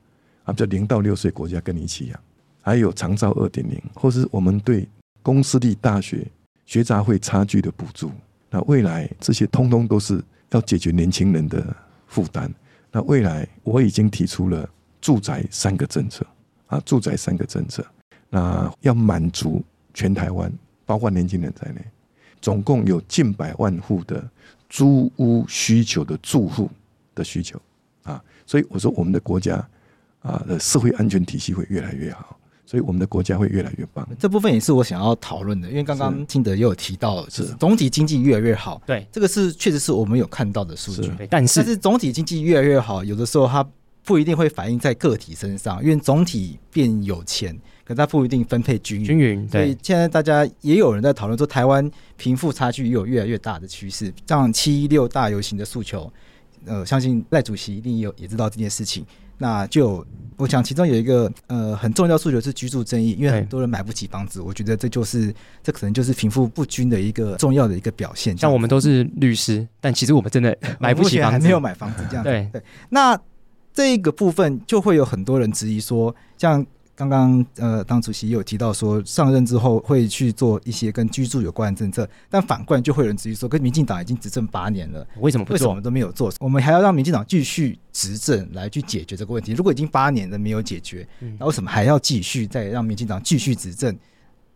[0.44, 2.18] 啊，叫零到六岁国家跟你一起养，
[2.62, 4.88] 还有长照二点零，或是我们对
[5.22, 6.26] 公私立大学
[6.64, 8.10] 学杂费差距的补助。
[8.50, 11.64] 那未来这些通通都是要解决年轻人的
[12.06, 12.52] 负担。
[12.90, 14.68] 那未来我已经提出了
[15.00, 16.26] 住宅三个政策
[16.66, 17.84] 啊，住宅三个政策，
[18.30, 20.50] 那要满足全台湾，
[20.86, 21.82] 包括年轻人在内，
[22.40, 24.26] 总共有近百万户的。
[24.68, 26.68] 租屋需求的住户
[27.14, 27.56] 的需求
[28.02, 29.64] 啊，所以我说我们的国家
[30.22, 34.06] 啊的社会安全体系会越来越好，所以我们的国家会越来越棒。
[34.18, 38.82] 这部分也是我想要讨论的，因为刚刚金德也有提到，是总体经济越来越好。
[38.84, 43.64] 对，这个是确实是我们有看到的数据，但是但是总体经济越来越好，有的时候它
[44.02, 47.56] 不一定会反映在个体身上，因为总体变有钱。
[47.86, 49.48] 可它不一定分配均匀，均匀。
[49.48, 54.12] 所以现在大家也有人在讨论说，台湾贫富差距也有越来越大的趋势。
[54.26, 56.12] 像七一六大游行的诉求，
[56.64, 59.06] 呃，相信赖主席一定有也知道这件事情。
[59.38, 60.04] 那就
[60.36, 64.40] 我想，其中有一个呃很重要的诉求是居住正义，因为很多人买不起房子。
[64.40, 68.36] 我觉得这就是这可能就是贫富不均的一个重要的一个表现。
[68.36, 72.24] 像我们都是律师，但其实我们真的买不起房子，还没有买房子这样。
[72.24, 72.60] 对对。
[72.88, 73.16] 那
[73.72, 76.66] 这个部分就会有很多人质疑说，像。
[76.96, 85.54] 刚刚呃，党主席也有提到说，上任之后会去做一些跟居住有关的政策，但反过来就会有人质疑说，跟民进党已经执政八年了，为什么不做？
[85.54, 86.32] 为什么我们都没有做？
[86.40, 89.52] 我们还要让民进党继续执政来去解决这个问题？
[89.52, 91.06] 如果已经八年了没有解决，
[91.38, 93.94] 那为什么还要继续再让民进党继续执政，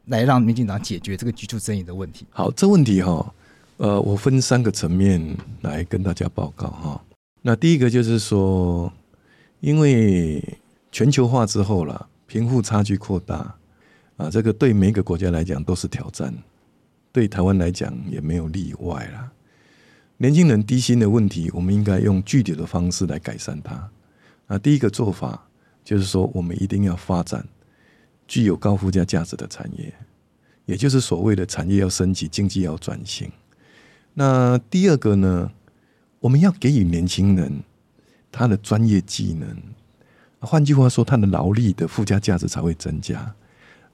[0.07, 2.24] 来让民进党解决这个居住争议的问题？
[2.31, 3.35] 好，这问题哈，
[3.76, 7.05] 呃，我分三个层面来跟大家报告哈。
[7.42, 8.90] 那第一个就是说，
[9.61, 10.42] 因为
[10.90, 12.07] 全球化之后了。
[12.30, 13.52] 贫富差距扩大，
[14.16, 16.32] 啊，这个对每一个国家来讲都是挑战，
[17.10, 19.28] 对台湾来讲也没有例外啦。
[20.16, 23.90] 年轻人低薪的问题，我们应该用具体的方式来改善它。
[24.46, 25.44] 啊，第一个做法
[25.84, 27.44] 就是说，我们一定要发展
[28.28, 29.92] 具有高附加价值的产业，
[30.66, 33.28] 也就是所谓的产业要升级，经济要转型。
[34.14, 35.50] 那第二个呢，
[36.20, 37.60] 我们要给予年轻人
[38.30, 39.48] 他的专业技能。
[40.40, 43.35] 换句话说，它的劳力的附加价值才会增加。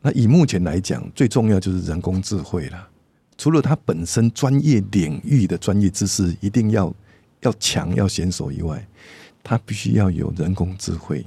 [0.01, 2.89] 那以目前来讲，最重要就是人工智慧了。
[3.37, 6.95] 除了它本身专业领域的专业知识一定要
[7.41, 8.87] 要强要娴熟以外，
[9.43, 11.27] 它必须要有人工智慧。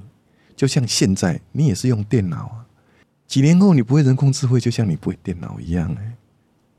[0.56, 2.66] 就像现在你也是用电脑啊，
[3.28, 6.14] 几年后你不会人工智慧，就像你不会电脑一样哎。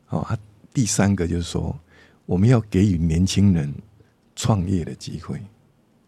[0.07, 0.39] 好啊，
[0.73, 1.79] 第三个就是说，
[2.27, 3.73] 我们要给予年轻人
[4.35, 5.41] 创业的机会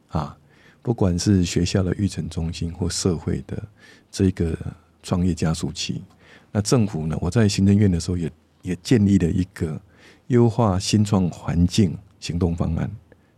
[0.09, 0.37] 啊。
[0.83, 3.63] 不管是学校的育成中心或社会的
[4.11, 4.57] 这个
[5.03, 6.03] 创业加速器，
[6.51, 7.17] 那政府呢？
[7.21, 8.31] 我在行政院的时候也
[8.63, 9.81] 也建立了一个
[10.27, 12.91] 优化新创环境行动方案，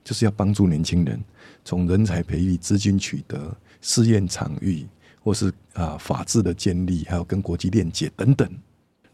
[0.02, 1.22] 就是要帮助年轻人
[1.64, 4.86] 从人才培育、资金取得、试验场域，
[5.22, 8.50] 或是啊法治的建立，还有跟国际链接等等。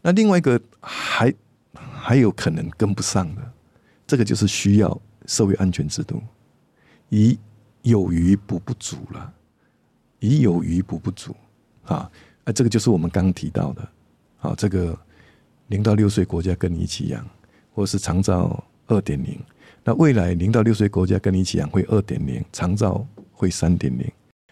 [0.01, 1.33] 那另外一个还
[1.73, 3.53] 还有可能跟不上的，
[4.07, 6.21] 这个就是需要社会安全制度，
[7.09, 7.37] 以
[7.83, 9.33] 有余补不足了，
[10.19, 11.35] 以有余补不足
[11.85, 12.09] 啊，
[12.43, 13.89] 啊，这个就是我们刚刚提到的，
[14.39, 14.97] 啊，这个
[15.67, 17.25] 零到六岁国家跟你一起养，
[17.73, 19.39] 或是长照二点零，
[19.83, 24.11] 那未来零到六岁国家跟你一起养会二点零，长照会三点零。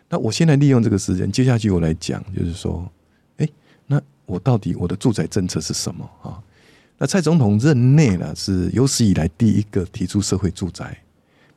[0.09, 2.91] 那我现在利用这个时间，接下去我来讲，就是说，
[3.37, 3.47] 哎，
[3.85, 6.41] 那我到底我的住宅政策是什么啊？
[6.97, 10.97] 那蔡总统任内呢，是有史以来第一个提出社会住宅，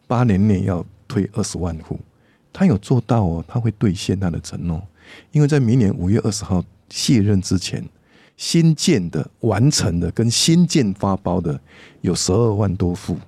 [0.06, 2.00] 八年内要推二十万户，
[2.54, 4.82] 他有做到哦，他会兑现他的承诺，
[5.30, 7.86] 因为在明年五月二十号卸任之前，
[8.38, 11.60] 新建的完成的跟新建发包的
[12.00, 13.18] 有十二万多户，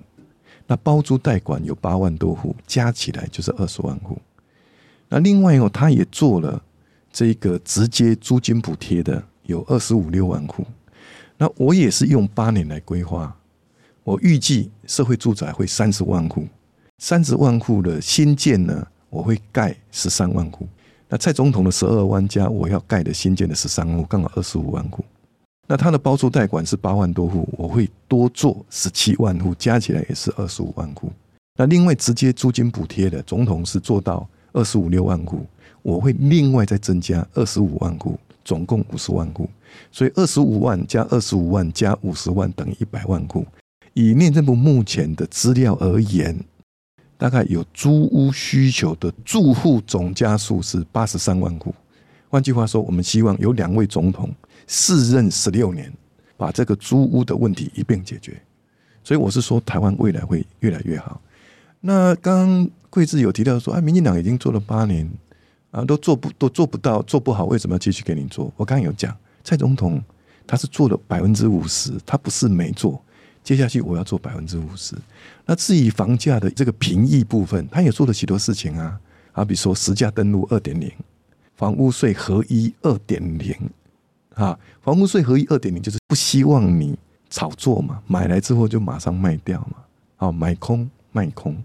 [0.65, 4.17] 那包租代管有八万多户，加起来就是二十万户。
[5.09, 6.59] 那另外哦，他也做了
[7.11, 10.65] 这个直接租金补贴的，有二十五六万户。
[11.37, 13.37] 那我也是用八年来规划，
[14.03, 16.47] 我预计社会住宅会三十万户，
[16.99, 20.67] 三十万户的新建呢，我会盖十三万户。
[21.09, 25.03] 那蔡总统的十二万加我要盖的新建的十三万户，刚好二十五万户。
[25.67, 31.11] 那他的包租代管是八万多户，我会多做十七万户，加起来也是二十五万户。
[31.57, 34.27] 那另外直接租金补贴的，总统是做到。
[34.57, 35.45] 二十五六万户，
[35.81, 39.49] 我会另外再增加二十五万户，总共五十万户。
[39.91, 43.45] 所以二十五万加二十五万加五十万等于一百万户。
[43.95, 46.33] 以内政部目前的资料而言，
[47.25, 51.73] 大概有租屋需求的住户总家数是八十三万户。
[52.29, 54.29] 换句话说，我们希望有两位总统
[54.67, 55.91] 四任十六年，
[56.37, 58.39] 把这个租屋的问题一并解决。
[59.03, 61.19] 所以我是说，台湾未来会越来越好。
[61.81, 65.09] 那刚贵志有提到说，啊，民进党已经做了八年，
[65.71, 68.53] 啊，都做不都做不到，做不好，为什么要继续给你做？
[68.55, 69.99] 我刚刚有讲，蔡总统
[70.45, 73.03] 他是做了百分之五十，他不是没做。
[73.45, 74.95] 接下去我要做百分之五十。
[75.45, 78.99] 那至于房价的这个平抑部分，他也做了许多事情啊，
[79.33, 80.91] 啊，比如说实价登录二点零，
[81.55, 83.55] 房屋税合一二点零，
[84.33, 86.97] 啊，房屋税合一二点零就是不希望你
[87.29, 89.77] 炒作嘛，买来之后就马上卖掉嘛，
[90.27, 91.55] 啊，买空卖空。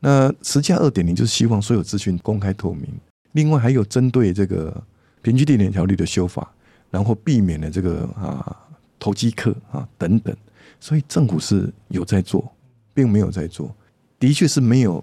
[0.00, 2.86] 那实价二点零就是希望所有资讯公开透明，
[3.32, 4.84] 另外还有针对这个
[5.22, 6.52] 平均地权条例的修法，
[6.90, 8.54] 然后避免了这个啊
[8.98, 10.36] 投机客啊等等，
[10.84, 12.46] 所以政府是有在做，
[12.92, 13.74] 并没有在做，
[14.18, 15.02] 的确是没有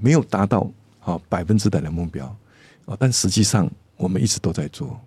[0.00, 2.26] 没有达到啊百分之百的目标
[2.86, 5.00] 啊，但实际上我们一直都在做，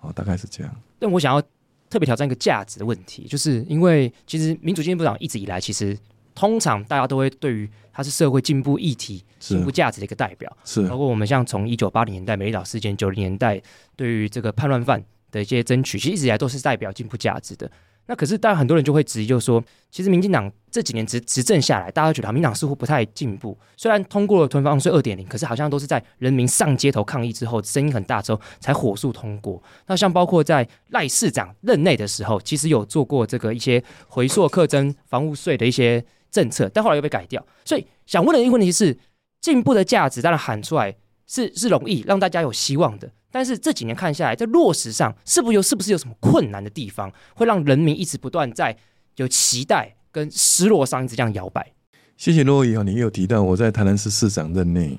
[0.00, 0.74] 啊，大概是这样。
[0.98, 1.42] 但我想要
[1.90, 5.94] 特别挑战一个价值的问题，就是因为其实民主进步党一直以来其实。
[6.34, 13.60] 通常大家都会对于它是社会进步议题、进步价值的一个代表，是包括我们像从一九八零年代美丽岛事件、九零年代
[13.96, 15.02] 对于这个叛乱犯
[15.32, 17.68] 的一些争取，其实一直以来都是代表进步价值的。
[18.08, 23.56] 那可是，当然很多人就会质疑，就是说，其实民进党这几年执执政下来，大家都觉得民进党似乎不太进步。
[23.76, 29.62] 虽然通过了囤房税二点零，可是好像都是在人民上街头抗议之后，声音很大之后才火速通过。
[29.86, 36.04] 那像包括在赖市长任内的时候，其实有做过这个一些回溯课征房屋税的一些。
[36.30, 38.98] 政策，但后来又被改掉，所以想问的一个问题是：
[39.40, 40.94] 进步的价值当然喊出来
[41.28, 48.76] 是是容易让大家有希望的，但是这几年看下来，在落实上是不是有是不是有什么困难的地方，会让人民一直不断在
[49.14, 51.72] 有期待跟失落上一直这样摇摆？
[52.16, 54.98] 谢谢珞亦，你有提到我在台南市市长任内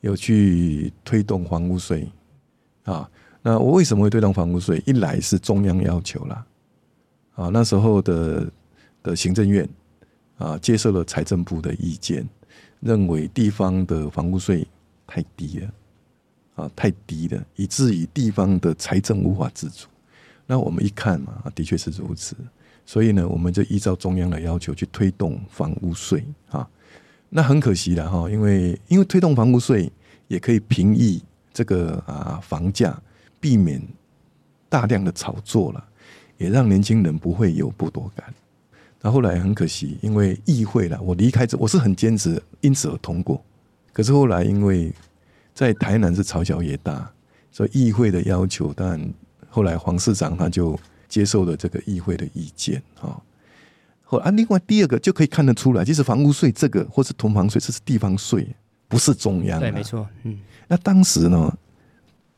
[0.00, 2.08] 有去推动房屋税
[2.84, 3.10] 啊，
[3.42, 4.82] 那我为什么会推动房屋税？
[4.86, 6.46] 一来是中央要求啦，
[7.34, 8.50] 啊，那时候的
[9.02, 9.68] 的行政院。
[10.36, 12.28] 啊，接受了财政部的意见，
[12.80, 14.66] 认为地方的房屋税
[15.06, 15.74] 太低了，
[16.56, 19.86] 啊，太低了，以至于地方的财政无法自主。
[20.46, 22.36] 那我们一看嘛，的确是如此。
[22.86, 26.68] 所以呢，我们就依照中央的要求去推动房屋税啊。
[27.30, 29.90] 那很可惜了哈，因为因为推动房屋税
[30.28, 33.00] 也可以平抑这个啊房价，
[33.40, 33.80] 避免
[34.68, 35.84] 大量的炒作了，
[36.36, 38.32] 也让年轻人不会有剥夺感。
[39.00, 43.42] 那后来很可惜，因为议会了，我离开这，我是很坚持，因此而通过。
[43.94, 44.92] 可是后来因为
[45.54, 47.10] 在台南是朝小野大，
[47.50, 49.00] 所以议会的要求，但
[49.48, 50.78] 后来黄市长他就
[51.08, 53.16] 接受了这个议会的意见啊。
[54.02, 58.46] 后啊，另外第二个就可以看得出来，其实房屋税这个或是囤房税，这是地方税，
[58.88, 59.58] 不是中央。
[59.60, 60.06] 对，没错。
[60.24, 60.38] 嗯。
[60.68, 61.56] 那当时呢，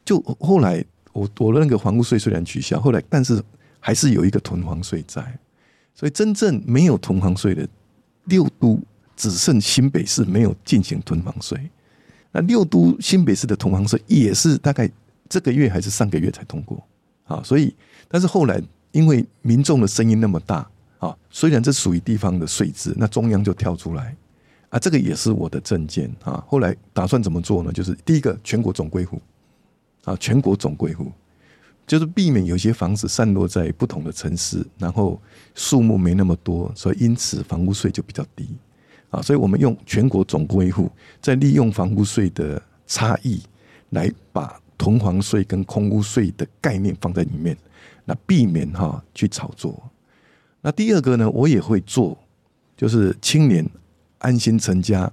[0.05, 3.43] 就后来我我的那个房屋税虽然取消，后来但是
[3.81, 5.25] 还是有一个囤房税在。
[5.95, 7.67] 所以真正没有囤房税的
[8.27, 8.79] 六都
[9.17, 11.59] 只剩新北市没有进行囤房税。
[12.33, 14.89] 那六都新北市的囤房税也是大概
[15.29, 16.87] 这个月还是上个月才通过
[17.25, 17.75] 啊，所以
[18.09, 24.15] 但是后来因为民众的声音那么大啊，虽然这属于地方的税制，那中央就跳出来
[24.69, 26.45] 啊，这个也是我的政见啊。
[26.47, 27.73] 后来打算怎么做呢？
[27.73, 29.21] 就是第一个全国总归户
[30.05, 31.11] 啊，全国总归户。
[31.87, 35.23] 就是避免有些房子散落在不同的城市，然后
[35.55, 38.49] 数目没那么多，所以因此房屋税就比较低
[39.17, 39.23] 啊。
[39.23, 43.41] 所以我们用全国总归户，再利用房屋税的差异，
[43.91, 47.57] 来把囤房税跟空屋税的概念放在里面，
[48.05, 49.83] 那避免哈去炒作。
[50.61, 52.17] 那第二个呢，我也会做，
[52.77, 53.69] 就是青年
[54.19, 55.11] 安心成家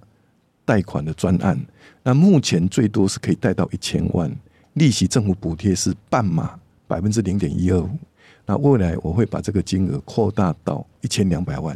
[0.65, 1.59] 贷款的专案。
[2.03, 4.29] 那目前最多是可以贷到一千万，
[4.73, 6.59] 利息政府补贴是半码。
[6.85, 7.89] 百分之零点一二五，
[8.45, 11.75] 那未来我会把这个金额扩大到一千两百万，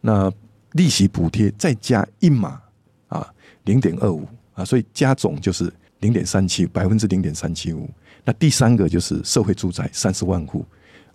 [0.00, 0.30] 那
[0.74, 2.60] 利息补贴再加一码
[3.08, 3.26] 啊，
[3.64, 7.90] 零点二五啊，所以加总就是零点三七，百分之零点三七五。
[8.24, 10.64] 那第三个就是社会住宅三十万户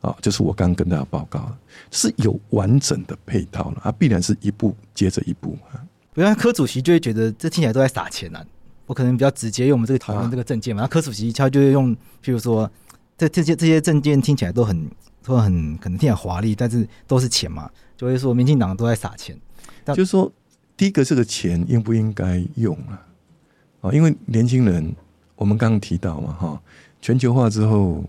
[0.02, 1.50] 啊，就是我刚刚跟大家报告，
[1.92, 5.80] 是有完整的配套了啊，必然是一步接着一步啊。
[6.14, 8.46] 不然柯主席就会觉得这听起来都在撒钱啊。
[8.86, 12.70] 我可能比较直接，因为我们这个讨论这个证件嘛，那柯主席他就会用，譬如说。
[13.20, 14.90] 这这些这些证件听起来都很
[15.22, 19.38] 都很可能听起来华丽，但是都是钱嘛，就会说民进党都在撒钱。
[19.88, 20.32] 就是说，
[20.78, 23.06] 第一个这个钱应不应该用啊？
[23.82, 24.96] 啊，因为年轻人，
[25.36, 26.62] 我们刚刚提到嘛，哈，
[27.02, 28.04] 全球化之后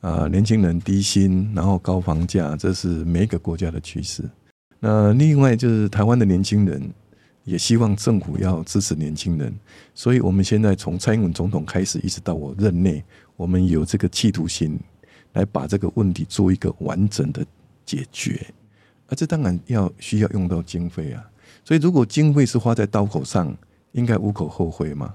[0.00, 4.22] 啊，年轻人低薪，然后高房价，这是每一个国家的趋势。
[4.80, 6.80] 那另外就是台湾的年轻人
[7.44, 9.52] 也希望政府要支持年轻人，
[9.94, 13.02] 所以我们现在从蔡英文总统开始，一直到我任内。
[13.36, 14.78] 我们有这个企图心，
[15.32, 17.44] 来把这个问题做一个完整的
[17.86, 18.44] 解决，
[19.08, 21.28] 啊，这当然要需要用到经费啊。
[21.64, 23.54] 所以如果经费是花在刀口上，
[23.92, 25.14] 应该无可厚非嘛。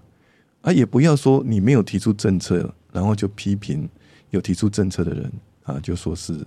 [0.62, 3.90] 啊，也不要说你没有提出政策，然后就批评
[4.30, 5.32] 有提出政策的人
[5.64, 6.46] 啊，就说是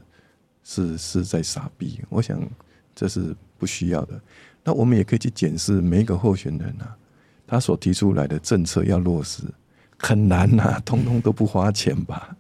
[0.62, 2.00] 是是在傻逼。
[2.08, 2.40] 我想
[2.94, 4.20] 这是不需要的。
[4.64, 6.96] 那我们也可以去检视每一个候选人啊，
[7.46, 9.42] 他所提出来的政策要落实。
[9.98, 12.36] 很难呐、啊，通通都不花钱吧？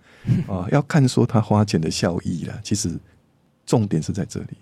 [0.46, 2.60] 啊，要看说他花钱的效益了。
[2.62, 2.98] 其实
[3.64, 4.56] 重点是在这里。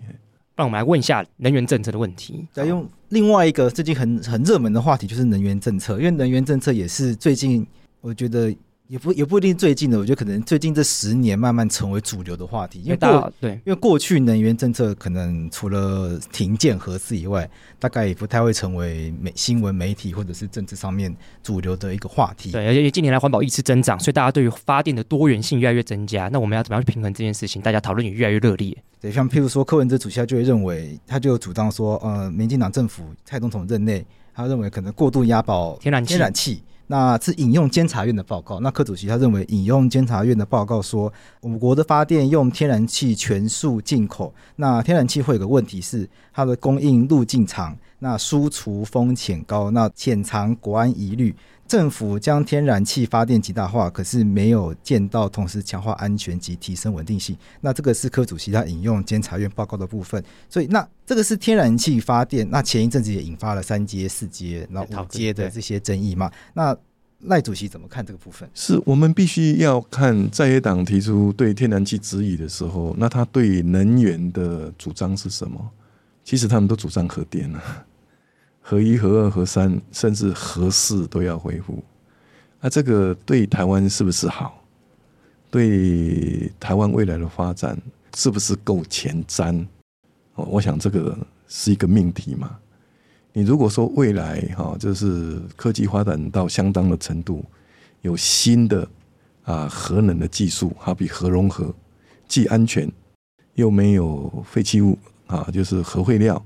[0.55, 2.47] 让我们来问一下能源政策的问题。
[2.53, 5.97] 再用另外一个最近很很热门的话题，就是能源政策。
[5.97, 7.65] 因为能源政策也是最近
[8.01, 8.55] 我觉得。
[8.87, 22.51] 也不也不一定最近的，我觉得可能最近这十年慢慢成为主流的话题，因为过对，因为过去能源政策可能除了停建核四以外，大概也不太会成为媒新闻媒体或者是政治上面主流的一个话题。
[22.51, 26.29] 对，而且近年来环保意识增长，所以大家对于发电的多元性越来越增加。
[26.31, 27.61] 那我们要怎么样去平衡这件事情？
[27.63, 28.77] 大家讨论也越来越热烈。
[29.01, 36.13] 对，像譬如说柯文哲主席他就会认为，他就主张说，呃，民进党政府蔡总统任内，他认为可能过度押宝天然气。
[36.13, 38.59] 天然气那是引用监察院的报告。
[38.59, 44.33] 那柯主席他认为，引用监察院的报告说，我国的发电用天然气全数进口。
[44.55, 51.35] 那天然气会有个问题是，它的供应路径长，那输出风险高，那潜藏国安疑虑。
[51.67, 57.35] 政府将天然气发电极大化，可是没有见到同时强化安全及提升稳定性。
[57.61, 60.23] 那这个是柯主席他引用监察院报告的部分。
[60.47, 62.47] 所以，那这个是天然气发电。
[62.51, 66.31] 那前一阵子也引发了三阶、四阶、然后五阶的这些争议嘛。
[66.53, 66.77] 那
[67.21, 68.47] 赖主席怎么看这个部分？
[68.53, 75.59] 是我们必须要看在野党提出对天然气质疑的时候，那他对能源的主张是什么？
[76.23, 77.85] 其实他们都主张核电啊。
[78.67, 81.83] 核一、核二、核三，甚至核四都要恢复，
[82.59, 84.59] 那这个对台湾是不是好？
[85.51, 87.79] 对台湾未来的发展
[88.15, 89.63] 是不是够前瞻？
[90.33, 91.15] 我想这个
[91.47, 92.57] 是一个命题嘛。
[93.33, 97.45] 你如果说未来哈，就是科技发展到相当的程度，
[98.01, 98.87] 有新的
[99.43, 101.71] 啊核能的技术，好比核融合，
[102.27, 102.91] 既安全
[103.53, 104.97] 又没有废弃物
[105.27, 106.43] 啊，就是核废料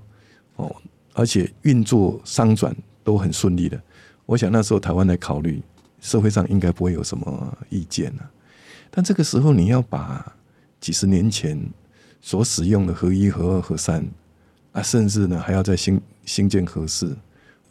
[0.57, 0.75] 哦。
[1.19, 3.77] 而且运作商转都很顺利的，
[4.25, 5.61] 我想那时候台湾来考虑，
[5.99, 8.31] 社会上应该不会有什么意见了。
[8.89, 10.33] 但这个时候你要把
[10.79, 11.59] 几十年前
[12.21, 14.01] 所使用的合一、合二、合三
[14.71, 17.13] 啊，甚至呢还要再新新建合四，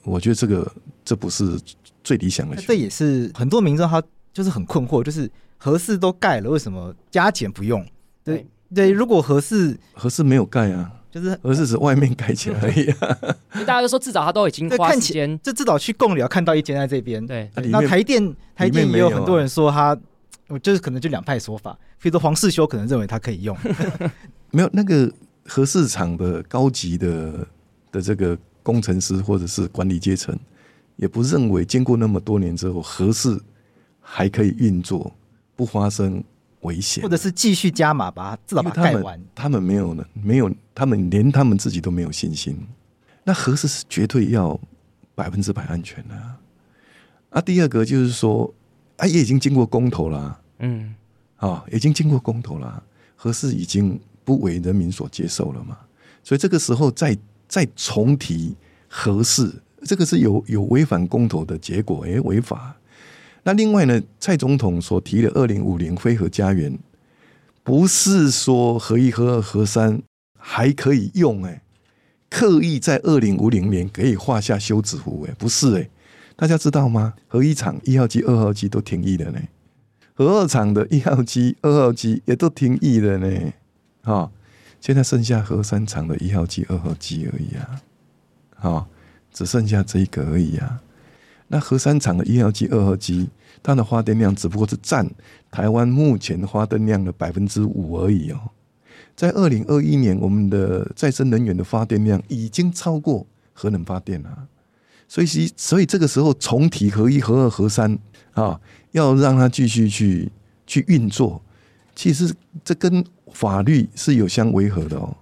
[0.03, 0.71] 我觉得这个
[1.03, 1.59] 这不是
[2.05, 2.55] 最理想的。
[2.57, 7.83] 这也是很多民众他就是很困惑，就是合四都盖了，为什么加减不用？
[8.23, 10.93] 对对，如果合四合四没有盖啊。
[11.11, 13.19] 就是，而是指外面盖起来而已、啊。
[13.67, 17.27] 大家都说至少他都已经花时间，这至少去贡寮看到一间在这边。
[17.27, 19.97] 对，那台电台电也有很多人说他，
[20.49, 21.77] 我就是可能就两派说法。
[22.01, 23.57] 比如说黄世修可能认为他可以用，
[24.53, 25.11] 没有那个
[25.47, 27.47] 核四厂的高级的
[27.91, 30.39] 的这个工程师或者是管理阶层，
[30.97, 33.43] 也不认为经过那么多年之后，核四
[34.01, 35.13] 还可以运作，
[35.57, 36.23] 不发生
[36.61, 39.21] 危险，或者是继续加码，把它至少把它盖完。
[39.35, 42.59] 他们没有呢，没有，他们连他们自己都没有信心。
[43.25, 44.59] 那核四是绝对要
[45.15, 46.39] 百分之百安全的啊。
[47.31, 48.53] 啊，第二个就是说，
[48.97, 50.95] 啊，也已经经过公投了啊，嗯，
[51.37, 52.83] 啊，已经经过公投了，
[53.15, 55.79] 核四已经不为人民所接受了嘛。
[56.25, 58.57] 所以这个时候再再重提
[58.89, 62.75] 核四，这个是有有违反公投的结果，诶，违法。
[63.49, 66.79] 那另外呢，蔡总统所提的二零五零非核家园，
[67.63, 70.03] 不是说核一、核二、核三
[70.39, 71.63] 还可以用，诶，
[72.29, 75.89] 刻意在二零五零年可以画下休止符，诶，不是，诶，
[76.37, 77.15] 大家知道吗？
[77.27, 79.41] 核一厂一号机、二号机都停役了呢，
[80.13, 83.53] 核二厂的一号机、二号机也都停役了呢，
[84.03, 84.31] 啊。
[84.83, 87.81] 现在剩下核三厂的一号机、二号机而已啊，
[88.57, 88.89] 好，
[89.33, 90.83] 只剩下这一个而已啊。
[91.51, 93.31] 那核三厂的一号机、二号机，
[93.63, 95.09] 它的发电量只不过是占
[95.51, 98.39] 台湾目前发电量的百分之五而已哦。
[99.17, 104.47] 在二零二一年，我们的再生能源的发电量已经超过核能发电了。
[105.09, 107.99] 所以，所以这个时候重提核一、核二、核三
[108.33, 108.61] 啊，
[108.93, 110.31] 要让它继续去
[110.67, 111.43] 去运作，
[111.97, 112.33] 其实
[112.63, 113.03] 这跟
[113.33, 115.17] 法律是有相违和的哦，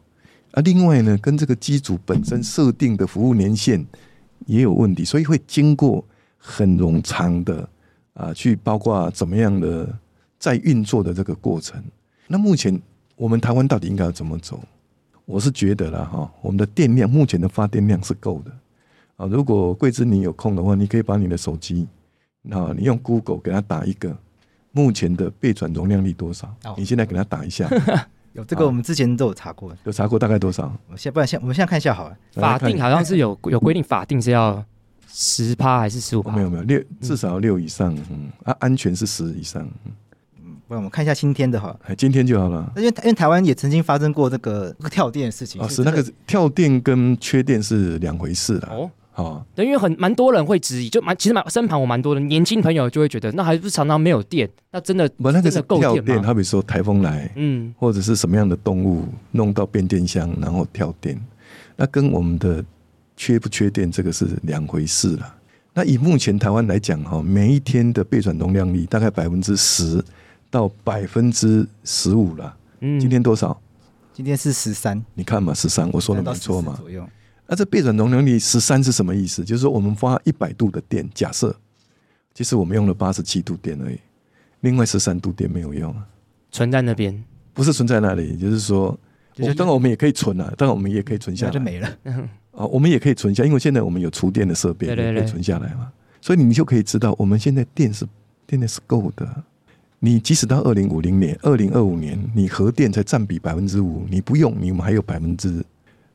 [0.50, 3.86] 啊，另外呢，跟这个机组本身设定的服务年限
[4.46, 6.04] 也有问题，所以会经过
[6.36, 7.68] 很冗长的
[8.16, 9.88] 啊，去包括怎么样的
[10.38, 11.82] 在运作的这个过程。
[12.26, 12.80] 那目前
[13.14, 14.60] 我们台湾到底应该要怎么走？
[15.24, 18.50] 我是觉得啦哈，我们的电量目前的发电量是够的
[19.16, 19.26] 啊。
[19.26, 21.86] 如果桂芝你有空的话，你可以把你的手机
[22.50, 24.16] 啊，你用 Google 给它打一个。
[24.72, 26.54] 目前的备转容量率多少？
[26.76, 27.66] 你现在给他打一下。
[28.34, 30.70] 有这个，我们之前都有查过，有查过大概多少？
[30.90, 32.18] 我现不然现我们现在看一下好了。
[32.34, 34.62] 法定好像是有有规定，法定是要
[35.06, 36.32] 十趴还是十五趴？
[36.32, 37.96] 没有没有六，至少六以上。
[38.10, 39.62] 嗯啊，安全是十以上。
[39.84, 41.74] 嗯，不然我们看一下今天的哈。
[41.84, 42.72] 哎，今天就好了。
[42.76, 45.60] 因为因为台湾也曾经发生过这个跳电的事情。
[45.62, 48.68] 哦，是那个跳电跟缺电是两回事的。
[48.68, 48.90] 哦。
[49.16, 61.18] 哦，对，因为很蛮多人会质疑，就蛮其实蛮身旁我蛮多的年轻朋友就会觉得，那还不是常常没有电，那真的不那个是跳电，好比说台风来，嗯，或者是什么样的动物弄到变电箱，然后跳电，
[61.76, 62.62] 那跟我们的
[63.16, 65.34] 缺不缺电这个是两回事了。
[65.72, 70.02] 那以目前台湾来讲，哈，每一天的备转容量率大概百分之十
[70.50, 72.56] 到百分之十五了。
[72.80, 73.60] 嗯，今天多少？
[74.12, 75.04] 今天是十三。
[75.14, 76.78] 你看嘛，十三，我说的没错嘛。
[77.46, 79.44] 那这备转容量率十三是什么意思？
[79.44, 81.54] 就是说我们发一百度的电，假设
[82.34, 83.98] 其实我们用了八十七度电而已，
[84.60, 86.06] 另外十三度电没有用啊，
[86.50, 88.98] 存在那边，不是存在那里，就是说，
[89.56, 91.98] 当然我们也可以存啊，当然我们也可以存下来，就没了
[92.56, 98.06] 啊，我们也可以存下，因为现在我们有储电的设备，可以存下来嘛，所以你就可以知道，我们现在电是
[98.46, 99.28] 电力是够的。
[99.98, 105.64] 你即使到二零五零年、二零二五年，你核电才占比百分之五，你不用，你们还有百分之。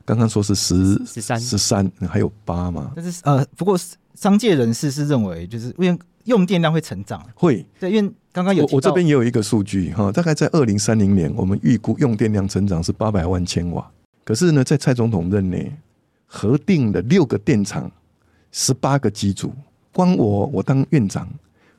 [0.04, 2.92] 刚刚说是十十三十三，还有八嘛？
[2.96, 3.78] 但是呃，不过
[4.14, 13.88] 商界人士是认为，就是因为用电量会成长，会对，因为刚刚有我我这边也有一个数据哈，大概在二零三零年，我们预估用电量成长是八百万千瓦。
[14.24, 15.72] 可是呢，在蔡总统任内，
[16.34, 17.90] 核定的六个电厂，
[18.52, 19.52] 十八个机组，
[19.92, 21.28] 光我我当院长，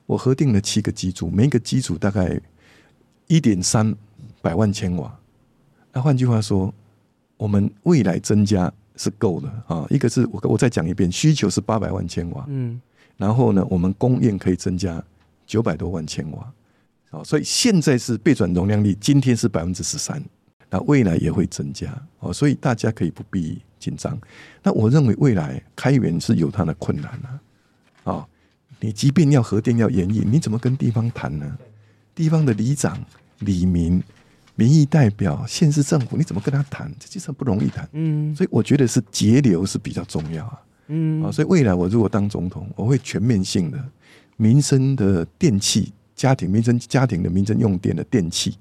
[0.06, 2.40] 我核定了七个机组，每一个机组大概
[3.26, 3.96] 一点三
[4.42, 5.12] 百万千瓦。
[5.92, 6.72] 那换句话说。
[7.36, 12.80] 我们未来增加是够的啊，一个是我我再讲一遍，需求是八百万千瓦，嗯，
[13.18, 15.04] 然后呢，我们供应可以增加
[15.46, 16.54] 九百多万千瓦，
[17.10, 20.24] 哦，所以现在是备转容量率，今天是百分之十三，
[20.70, 24.18] 那未来也会增加哦，所以大家可以不必紧张。
[24.64, 27.12] 那我认为未来开源是有它的困难
[28.04, 28.28] 啊，啊，
[28.80, 31.58] 你即便要核电要延役，你怎么跟地方谈呢？
[32.16, 33.04] 地方的里长、
[33.40, 34.02] 里民。
[34.56, 36.88] 民意代表、县市政府，你怎么跟他谈？
[37.00, 37.90] 这其实不容易谈。
[37.94, 40.62] 嗯，所以我觉得是节流是比较重要啊。
[40.90, 43.84] 嗯，啊，所以未来我如果当总统，我会全面性的
[44.38, 48.56] 民生的电器、家庭民生家庭的民生用电的电器，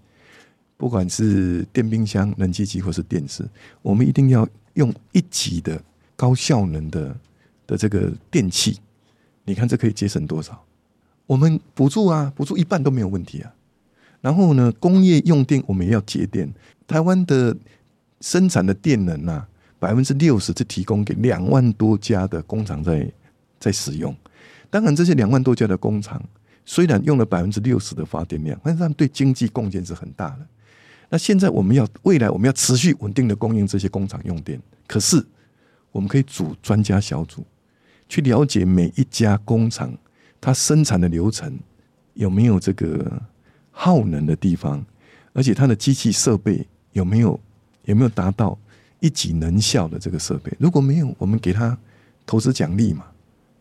[0.78, 3.46] 不管是电冰箱、冷气机或是电视，
[3.82, 5.82] 我们一定要用一级的
[6.16, 7.16] 高效能的
[7.66, 8.78] 的这个电器。
[9.44, 10.64] 你看这可以节省多少？
[11.26, 13.52] 我们补助啊，补助一半都没有问题啊。
[14.20, 16.52] 然后呢，工业用电我们也要节电。
[16.86, 17.56] 台湾的
[18.20, 19.48] 生产的电能啊，
[19.78, 23.10] 百分之六十是提供给两万多家的工厂在
[23.58, 24.14] 在使用。
[24.70, 26.22] 当然，这些两万多家的工厂
[26.64, 30.46] 虽然用了百分之六十的发电量，但是他们对经济贡献是很大的。
[31.12, 35.22] 那现在我们要未来我们要持续稳定的供应这些工厂用电，可是
[35.90, 37.44] 我们可以组专家小组，
[38.08, 39.92] 去了解每一家工厂
[40.40, 41.58] 它生产的流程
[42.14, 43.22] 有没有这个
[43.70, 44.82] 耗能的地方，
[45.34, 47.38] 而且它的机器设备有没有
[47.84, 48.58] 有没有达到
[49.00, 50.50] 一级能效的这个设备。
[50.58, 51.76] 如果没有，我们给他
[52.24, 53.04] 投资奖励嘛，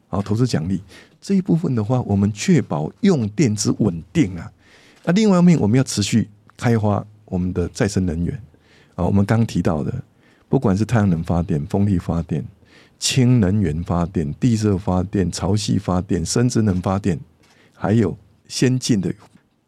[0.08, 0.82] 好，投资奖励
[1.20, 4.50] 这一部分的话，我们确保用电之稳定啊。
[5.04, 8.36] 那另外一方面，我们要持续开发我们的再生能源
[8.96, 9.06] 啊。
[9.06, 10.04] 我们刚提到的，
[10.50, 12.44] 不管是太阳能发电、风力发电、
[13.00, 17.18] 氢能源发电、地热发电、潮汐发电、生殖能发电，
[17.74, 18.18] 还有
[18.48, 19.14] 先进的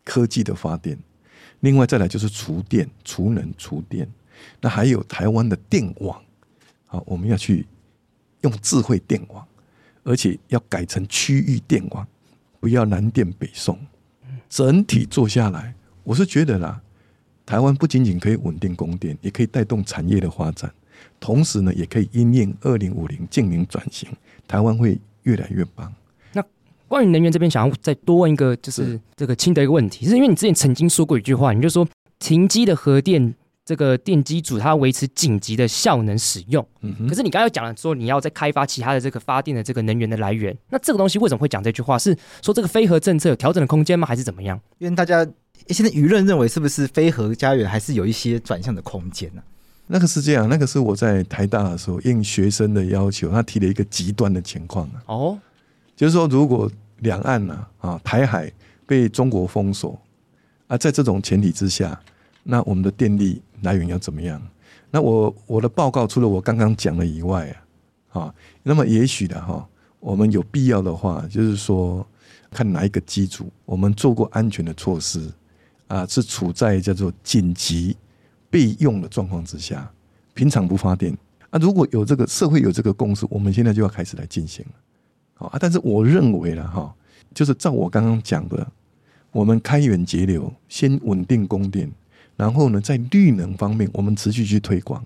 [0.03, 0.97] 科技的发电。
[1.61, 4.05] 另外再来就是储电、储能、储电。
[4.59, 6.21] 那还有台湾的电网，
[6.87, 7.65] 好，我们要去
[8.41, 9.47] 用智慧电网，
[10.03, 12.05] 而且要改成区域电网，
[12.59, 13.79] 不要南电北送。
[14.49, 16.81] 整体做下来，我是觉得啦，
[17.45, 20.71] 台湾不仅仅可以稳定供电，也可以带动产业的发展，
[21.19, 24.09] 同时呢，也可以因应二零五零净零转型，
[24.47, 25.93] 台湾会越来越棒。
[26.33, 26.43] 那
[26.87, 31.87] 关于能源这边，想要再多问一个，就是这个清德一个问题，是因为你之前曾经说过一句话，你就说
[32.19, 33.35] 停机的核电。
[33.65, 41.97] 这个电机组它维持紧急的效能使用，嗯，可是你刚刚讲了说你要再开发其他的这个发电的这个能源的来源，那这个东西为什么会讲这句话？
[41.97, 44.05] 是说这个非核政策有调整的空间吗？
[44.05, 44.59] 还是怎么样？
[44.79, 45.25] 因为大家
[45.69, 49.41] 现在舆论认为是不是非核家园还是有一些转向的空间呢？
[49.87, 55.39] 那个是这样，那个是我在台大的时候应学生的要求，他提了一个极端的情况啊，哦，
[55.95, 58.51] 就是说如果两岸呢啊台海
[58.85, 59.99] 被中国封锁
[60.67, 61.99] 啊，在这种前提之下，
[62.43, 63.41] 那我们的电力。
[63.63, 64.41] 来源要怎么样？
[64.91, 67.47] 那我我的报告除了我刚刚讲的以外
[68.09, 69.65] 啊，啊，那么也许的哈，
[70.01, 72.05] 我们有必要的话，就是说
[72.51, 75.31] 看哪一个机组，我们做过安全的措施
[75.87, 77.95] 啊，是处在叫做紧急
[78.49, 79.91] 备用的状况之下，
[80.33, 81.15] 平常不发电
[81.49, 81.59] 啊。
[81.59, 84.71] 如果有这个社会有这个共识，我们现在就要开始来进行了，
[85.35, 85.57] 好啊。
[85.59, 86.93] 但是我认为了哈，
[87.33, 88.65] 就是照我刚刚讲的，
[89.31, 91.91] 我们开源节流，先稳定供电。
[92.35, 95.05] 然后呢，在绿能方面，我们持续去推广，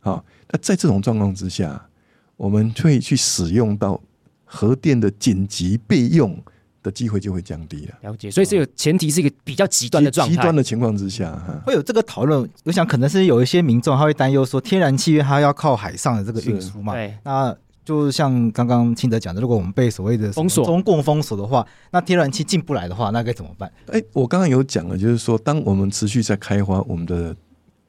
[0.00, 1.88] 啊，那在这种状况之下，
[2.36, 3.98] 我们会去使用到
[4.44, 6.38] 核电的紧急备用
[6.86, 7.94] 的机会就会降低了。
[8.02, 10.34] 了解，所以这个前提是一个比较极端的状态。
[10.34, 12.48] 极端的情况之下，会有这个讨论。
[12.64, 17.56] 我想可能是有一些民众他会担忧说，天然气因为它要靠海上的这个运输嘛，对，那。
[17.86, 23.72] 就像刚刚清德讲的，如果我们被所谓的封锁、中共封锁的话，那天然气进不来的话，那该怎么办？
[23.86, 27.36] 哎，我刚刚有讲了，就是说，当我们持续在开发我们的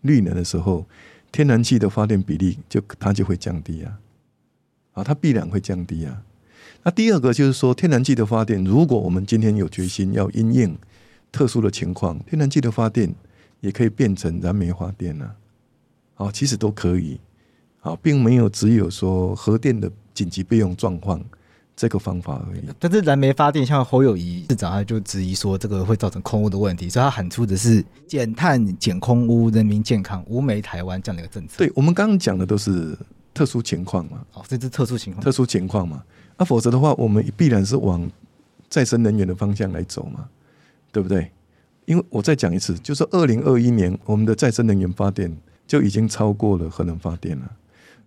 [0.01, 0.85] 绿能的时候，
[1.31, 3.97] 天然气的发电比例就它就会降低啊，
[4.93, 6.21] 啊，它必然会降低啊。
[6.87, 10.73] 那第二个就是说，天然气的发电，如果我们今天有决心要因应
[11.33, 13.13] 特殊的情况，天然气的发电
[13.59, 15.35] 也可以变成燃煤发电啊，
[16.13, 17.19] 好，其实都可以。
[17.81, 21.21] 啊，并没有只有说核电的紧急备用状况
[21.75, 22.61] 这个方法而已。
[22.79, 31.55] 但是燃煤发电，像侯友宜市长他就质疑说，这个会造成空污的问题，所以他喊出的是减碳、减空污、人民健康、无煤台湾这样的一个政策。
[31.57, 32.97] 对，我们刚刚讲的都是
[33.37, 34.25] 特殊情况嘛。
[34.33, 36.03] 哦，这是特殊情况，特殊情况嘛。
[36.37, 38.09] 那、啊、否则的话，我们必然是往
[38.67, 40.27] 再生能源的方向来走嘛，
[40.91, 41.31] 对不对？
[41.85, 45.35] 因为我再讲一次，就是二零二一年我们的再生能源发电
[45.65, 47.51] 就已经超过了核能发电了。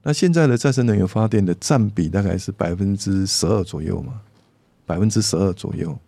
[0.02, 4.20] 那现在的再生能源发电的占比大概是百分之十二左右嘛，
[4.84, 5.98] 百分之十二左右。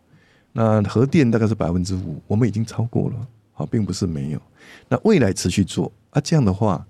[0.52, 4.40] 那核电大概是百分之五，我们已经超过了，好，并不是没有。
[4.88, 6.86] 那未来持续做啊，这样的话，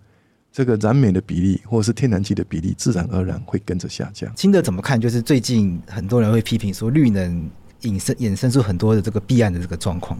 [0.52, 4.32] 这个燃煤的比例或者是天然气的比例，自然而然会跟着下降。
[4.36, 5.00] 清德怎么看？
[5.00, 7.50] 就是最近很多人会批评说，绿能
[7.80, 10.18] 引申衍生出很多的这个弊案的这个状况，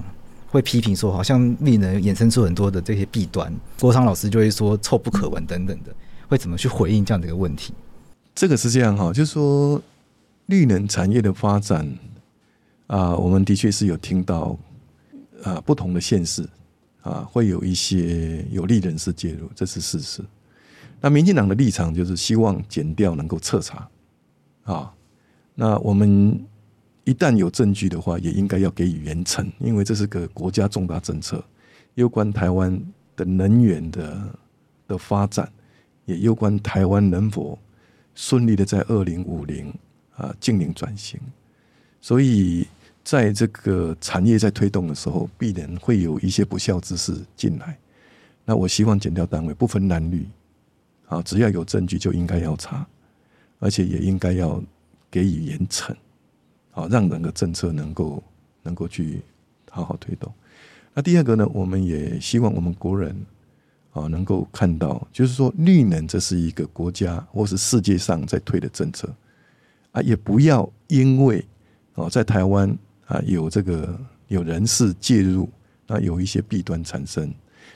[0.48, 3.54] 会批评说，好像绿能衍生出很多的这些弊端。
[3.78, 5.94] 郭昌老师就会说，臭不可闻等等的。
[6.28, 7.74] 会怎么去回应这样的一个问题？
[8.34, 9.78] 这个是这样哈，就是说
[10.46, 11.86] 绿能产业的发展
[12.86, 14.58] 啊，我们的确是有听到
[15.42, 16.48] 啊不同的县市
[17.02, 20.24] 啊会有一些有利人士介入，这是事实。
[21.00, 23.88] 那民进党的立场就是希望减掉能够彻查
[24.64, 24.92] 啊。
[25.54, 26.42] 那我们
[27.04, 31.44] 一旦有证据的话，也应该要给予严惩，因为这是个国家重大政策，
[31.94, 32.80] 攸关台湾
[33.14, 34.38] 的能源的
[34.88, 35.50] 的发展。
[36.04, 37.56] 也攸关台湾能否
[38.16, 39.72] 顺利的在二零五零
[40.16, 41.18] 啊净零转型，
[42.00, 42.66] 所以
[43.04, 47.76] 在这个产业在推动的时候，必然会有一些不肖之事进来。
[48.44, 50.26] 那我希望减掉单位不分男女，
[51.06, 52.86] 啊，只要有证据就应该要查，
[53.58, 54.62] 而且也应该要
[55.10, 55.94] 给予严惩，
[56.70, 58.22] 好让整个政策能够
[58.62, 59.22] 能够去
[59.70, 60.32] 好好推动。
[60.94, 63.16] 那第二个呢，我们也希望我们国人
[63.92, 69.08] 啊，能够看到，就是说绿能这是一个国家或是世界上在推的政策
[69.92, 71.44] 啊，也不要因为
[71.94, 72.76] 哦在台湾
[73.12, 75.48] 啊有这个有人事介入，
[75.86, 77.32] 那有一些弊端产生，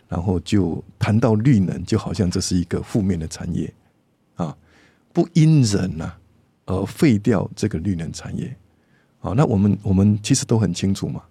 [0.08, 3.70] 然后就谈到绿能，就好像这是一个负面的产业
[4.36, 4.56] 啊，
[5.12, 6.12] 不因人呐
[6.64, 8.56] 而废掉这个绿能产业
[9.20, 9.34] 啊。
[9.36, 11.22] 那我们我们其实都很清楚嘛，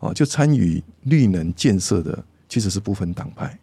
[0.00, 3.56] 啊，就参与绿能建设的其实是不分党派。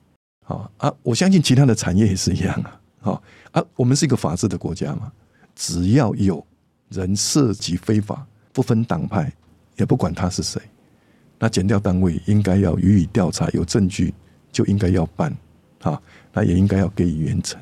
[0.47, 0.93] 啊啊！
[1.03, 2.81] 我相信其他的产业也是一样啊。
[2.99, 5.11] 好啊，我们是一个法治的国家嘛，
[5.55, 6.45] 只要有
[6.89, 9.31] 人涉及非法，不分党派，
[9.81, 10.61] 也不管他是谁，
[11.39, 14.13] 那检调单位应该要予以调查，有证据
[14.51, 15.35] 就应该要办
[15.81, 15.99] 啊，
[16.31, 17.57] 那也应该要给予严惩。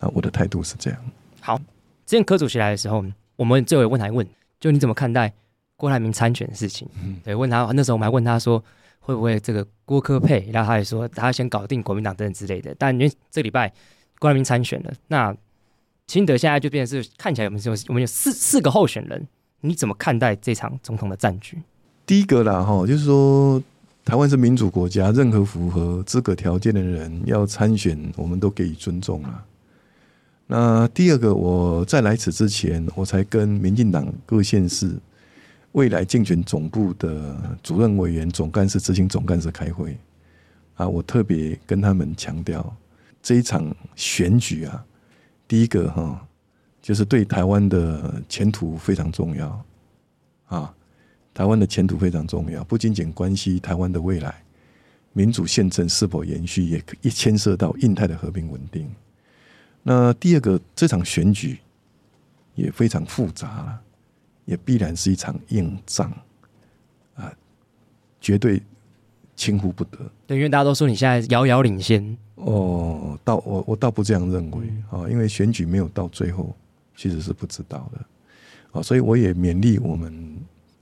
[0.00, 0.98] 那我的态度是这样。
[1.40, 1.58] 好，
[2.06, 3.04] 之前柯主席来的时候，
[3.36, 4.26] 我们最后问他问，
[4.58, 5.30] 就你怎么看待
[5.76, 6.88] 郭台铭参选的事情？
[7.04, 8.64] 嗯，对，问他那时候我们还问他说。
[9.00, 10.50] 会不会这个郭科配？
[10.52, 12.74] 然后他也说他先搞定国民党等等之类的。
[12.78, 13.72] 但因为这礼拜
[14.18, 15.34] 郭台铭参选了，那
[16.06, 19.26] 清德现在就变成是看起来我们有我们有四四个候选人，
[19.60, 21.58] 你怎么看待这场总统的战局？
[22.06, 23.62] 第一个啦，哈，就是说
[24.04, 29.44] 台湾是民主国家，任何符合资格条件的人要参选，我们都给予尊重了。
[30.46, 34.96] 那第二个，我在来此之前，我才跟民进党各县市。
[35.72, 39.96] 未来竞选总部的主任委员、总干事、执行总干事开会
[40.74, 42.74] 啊，我特别跟他们强调，
[43.22, 44.82] 这一场选举啊，
[45.46, 46.26] 第一个哈，
[46.88, 49.62] 就是对台湾的前途非常重要
[50.46, 50.74] 啊，
[51.34, 54.42] 台湾的前途非常重要，不仅仅关系台湾的未来
[55.12, 58.90] 民主宪政是否延续，也也牵涉到印太的和平稳定。
[59.82, 61.58] 那第二个，这场选举
[62.54, 63.82] 也非常复杂了。
[64.46, 66.10] 也必然是一场硬仗
[67.16, 67.30] 啊，
[68.18, 68.62] 绝对
[69.36, 69.98] 轻忽不得。
[70.26, 72.16] 对，因为大家都说你现在遥遥领先。
[72.36, 76.56] 哦，倒我我倒不这样认为啊，因为选举没有到最后，
[76.98, 78.04] 其实是不知道的
[78.72, 80.38] 啊，所以我也勉励我们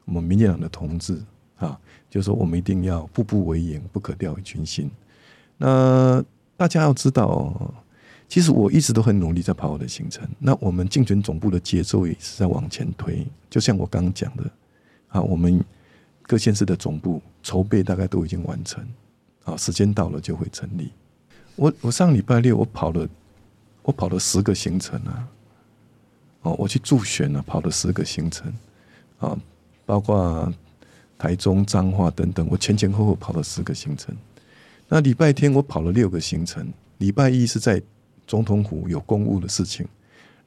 [0.07, 1.23] 我们民进党的同志
[1.59, 4.91] 啊，就是说我们一定要步步为营，不可掉以轻心。
[5.59, 6.25] 那
[6.57, 7.75] 大家要知道。
[8.29, 10.29] 其实我一直都很努力在跑我的行程。
[10.41, 13.25] 那我们竞选总部的节奏也是在往前推。
[13.49, 14.51] 就像我刚刚讲的，
[15.07, 15.65] 啊，我们
[16.23, 18.85] 各县市的总部筹备大概都已经完成，
[19.45, 20.91] 啊，时间到了就会成立。
[21.55, 23.09] 我我上礼拜六我跑了，
[23.83, 25.29] 我跑了十个行程啊，
[26.47, 28.53] 哦，我去助选了，跑了十个行程，
[29.19, 29.37] 啊，
[29.85, 30.53] 包括
[31.19, 34.17] 台中、彰化等等，我前前后后跑了十个行程。
[34.89, 37.83] 那礼拜天我跑了六个行程，礼拜一是在。
[38.29, 39.87] 总统府有公务的事情，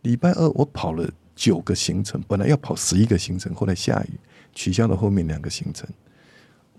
[0.02, 4.20] 礼拜二我跑了九个行程，本来要跑十一个行程，后来下雨
[4.54, 5.88] 取消了后面两个行程。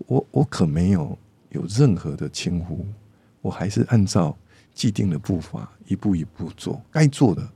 [0.05, 1.17] 我我可没有
[1.49, 2.85] 有任何的轻忽，
[3.41, 4.37] 我还是按照
[4.75, 7.49] 既定的步伐一步一步做，该做的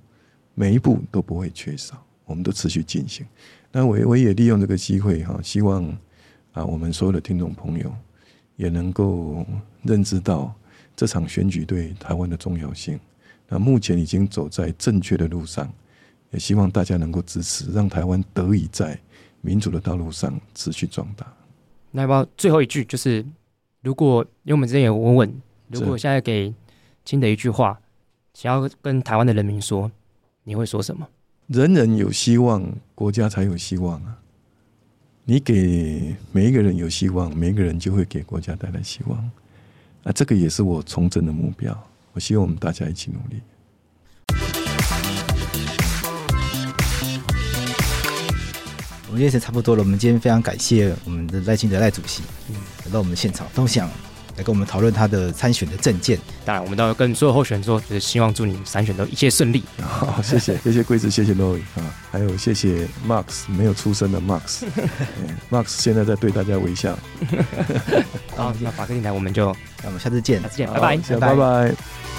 [0.55, 3.25] 每一步都不会缺少，我们都持续进行。
[3.71, 5.85] 那我我也利用这个机会哈，希望
[6.53, 7.93] 啊我们所有的听众朋友
[8.55, 9.45] 也能够
[9.83, 10.51] 认知到
[10.95, 12.99] 这场选举对台湾的重要性。
[13.47, 15.71] 那目前已经走在正确的路上，
[16.31, 18.99] 也希望大家能够支持，让台湾得以在
[19.41, 21.31] 民主的道路上持续壮大。
[21.91, 23.23] 那要不要最后一句就是，
[23.81, 26.51] 如果因为我们之前也问问，如果现在给
[27.03, 27.79] 清德一句话，
[28.33, 29.91] 想要跟台湾的人民说，
[30.47, 31.07] 你会说什么？
[31.47, 34.15] 人人有希望，国家才有希望啊！
[35.23, 39.17] 你给每一个人有希望，每一个人就会给国家带来希望。
[40.03, 41.75] 啊，这个也是我从政的目标。
[42.13, 43.41] 我希望我们大家一起努力。
[49.07, 52.21] 我们今天差不多了，我们今天非常感谢我们的赖清德赖主席
[52.85, 53.89] 来到我们的现场，都想
[54.37, 56.19] 来跟我们讨论他的参选的证件。
[56.43, 59.63] 当然，我们都要跟所有候选人说，就是希望祝你参选都一切顺利。
[59.81, 66.97] 好，谢谢， 谢谢贵子，谢谢 Lori 啊，还有谢谢 Max 没有出声的 Max，Max 现在在对大家微笑。
[68.35, 72.14] 好，那法克电台我们就，那我们下次见，下次见，拜拜，拜拜。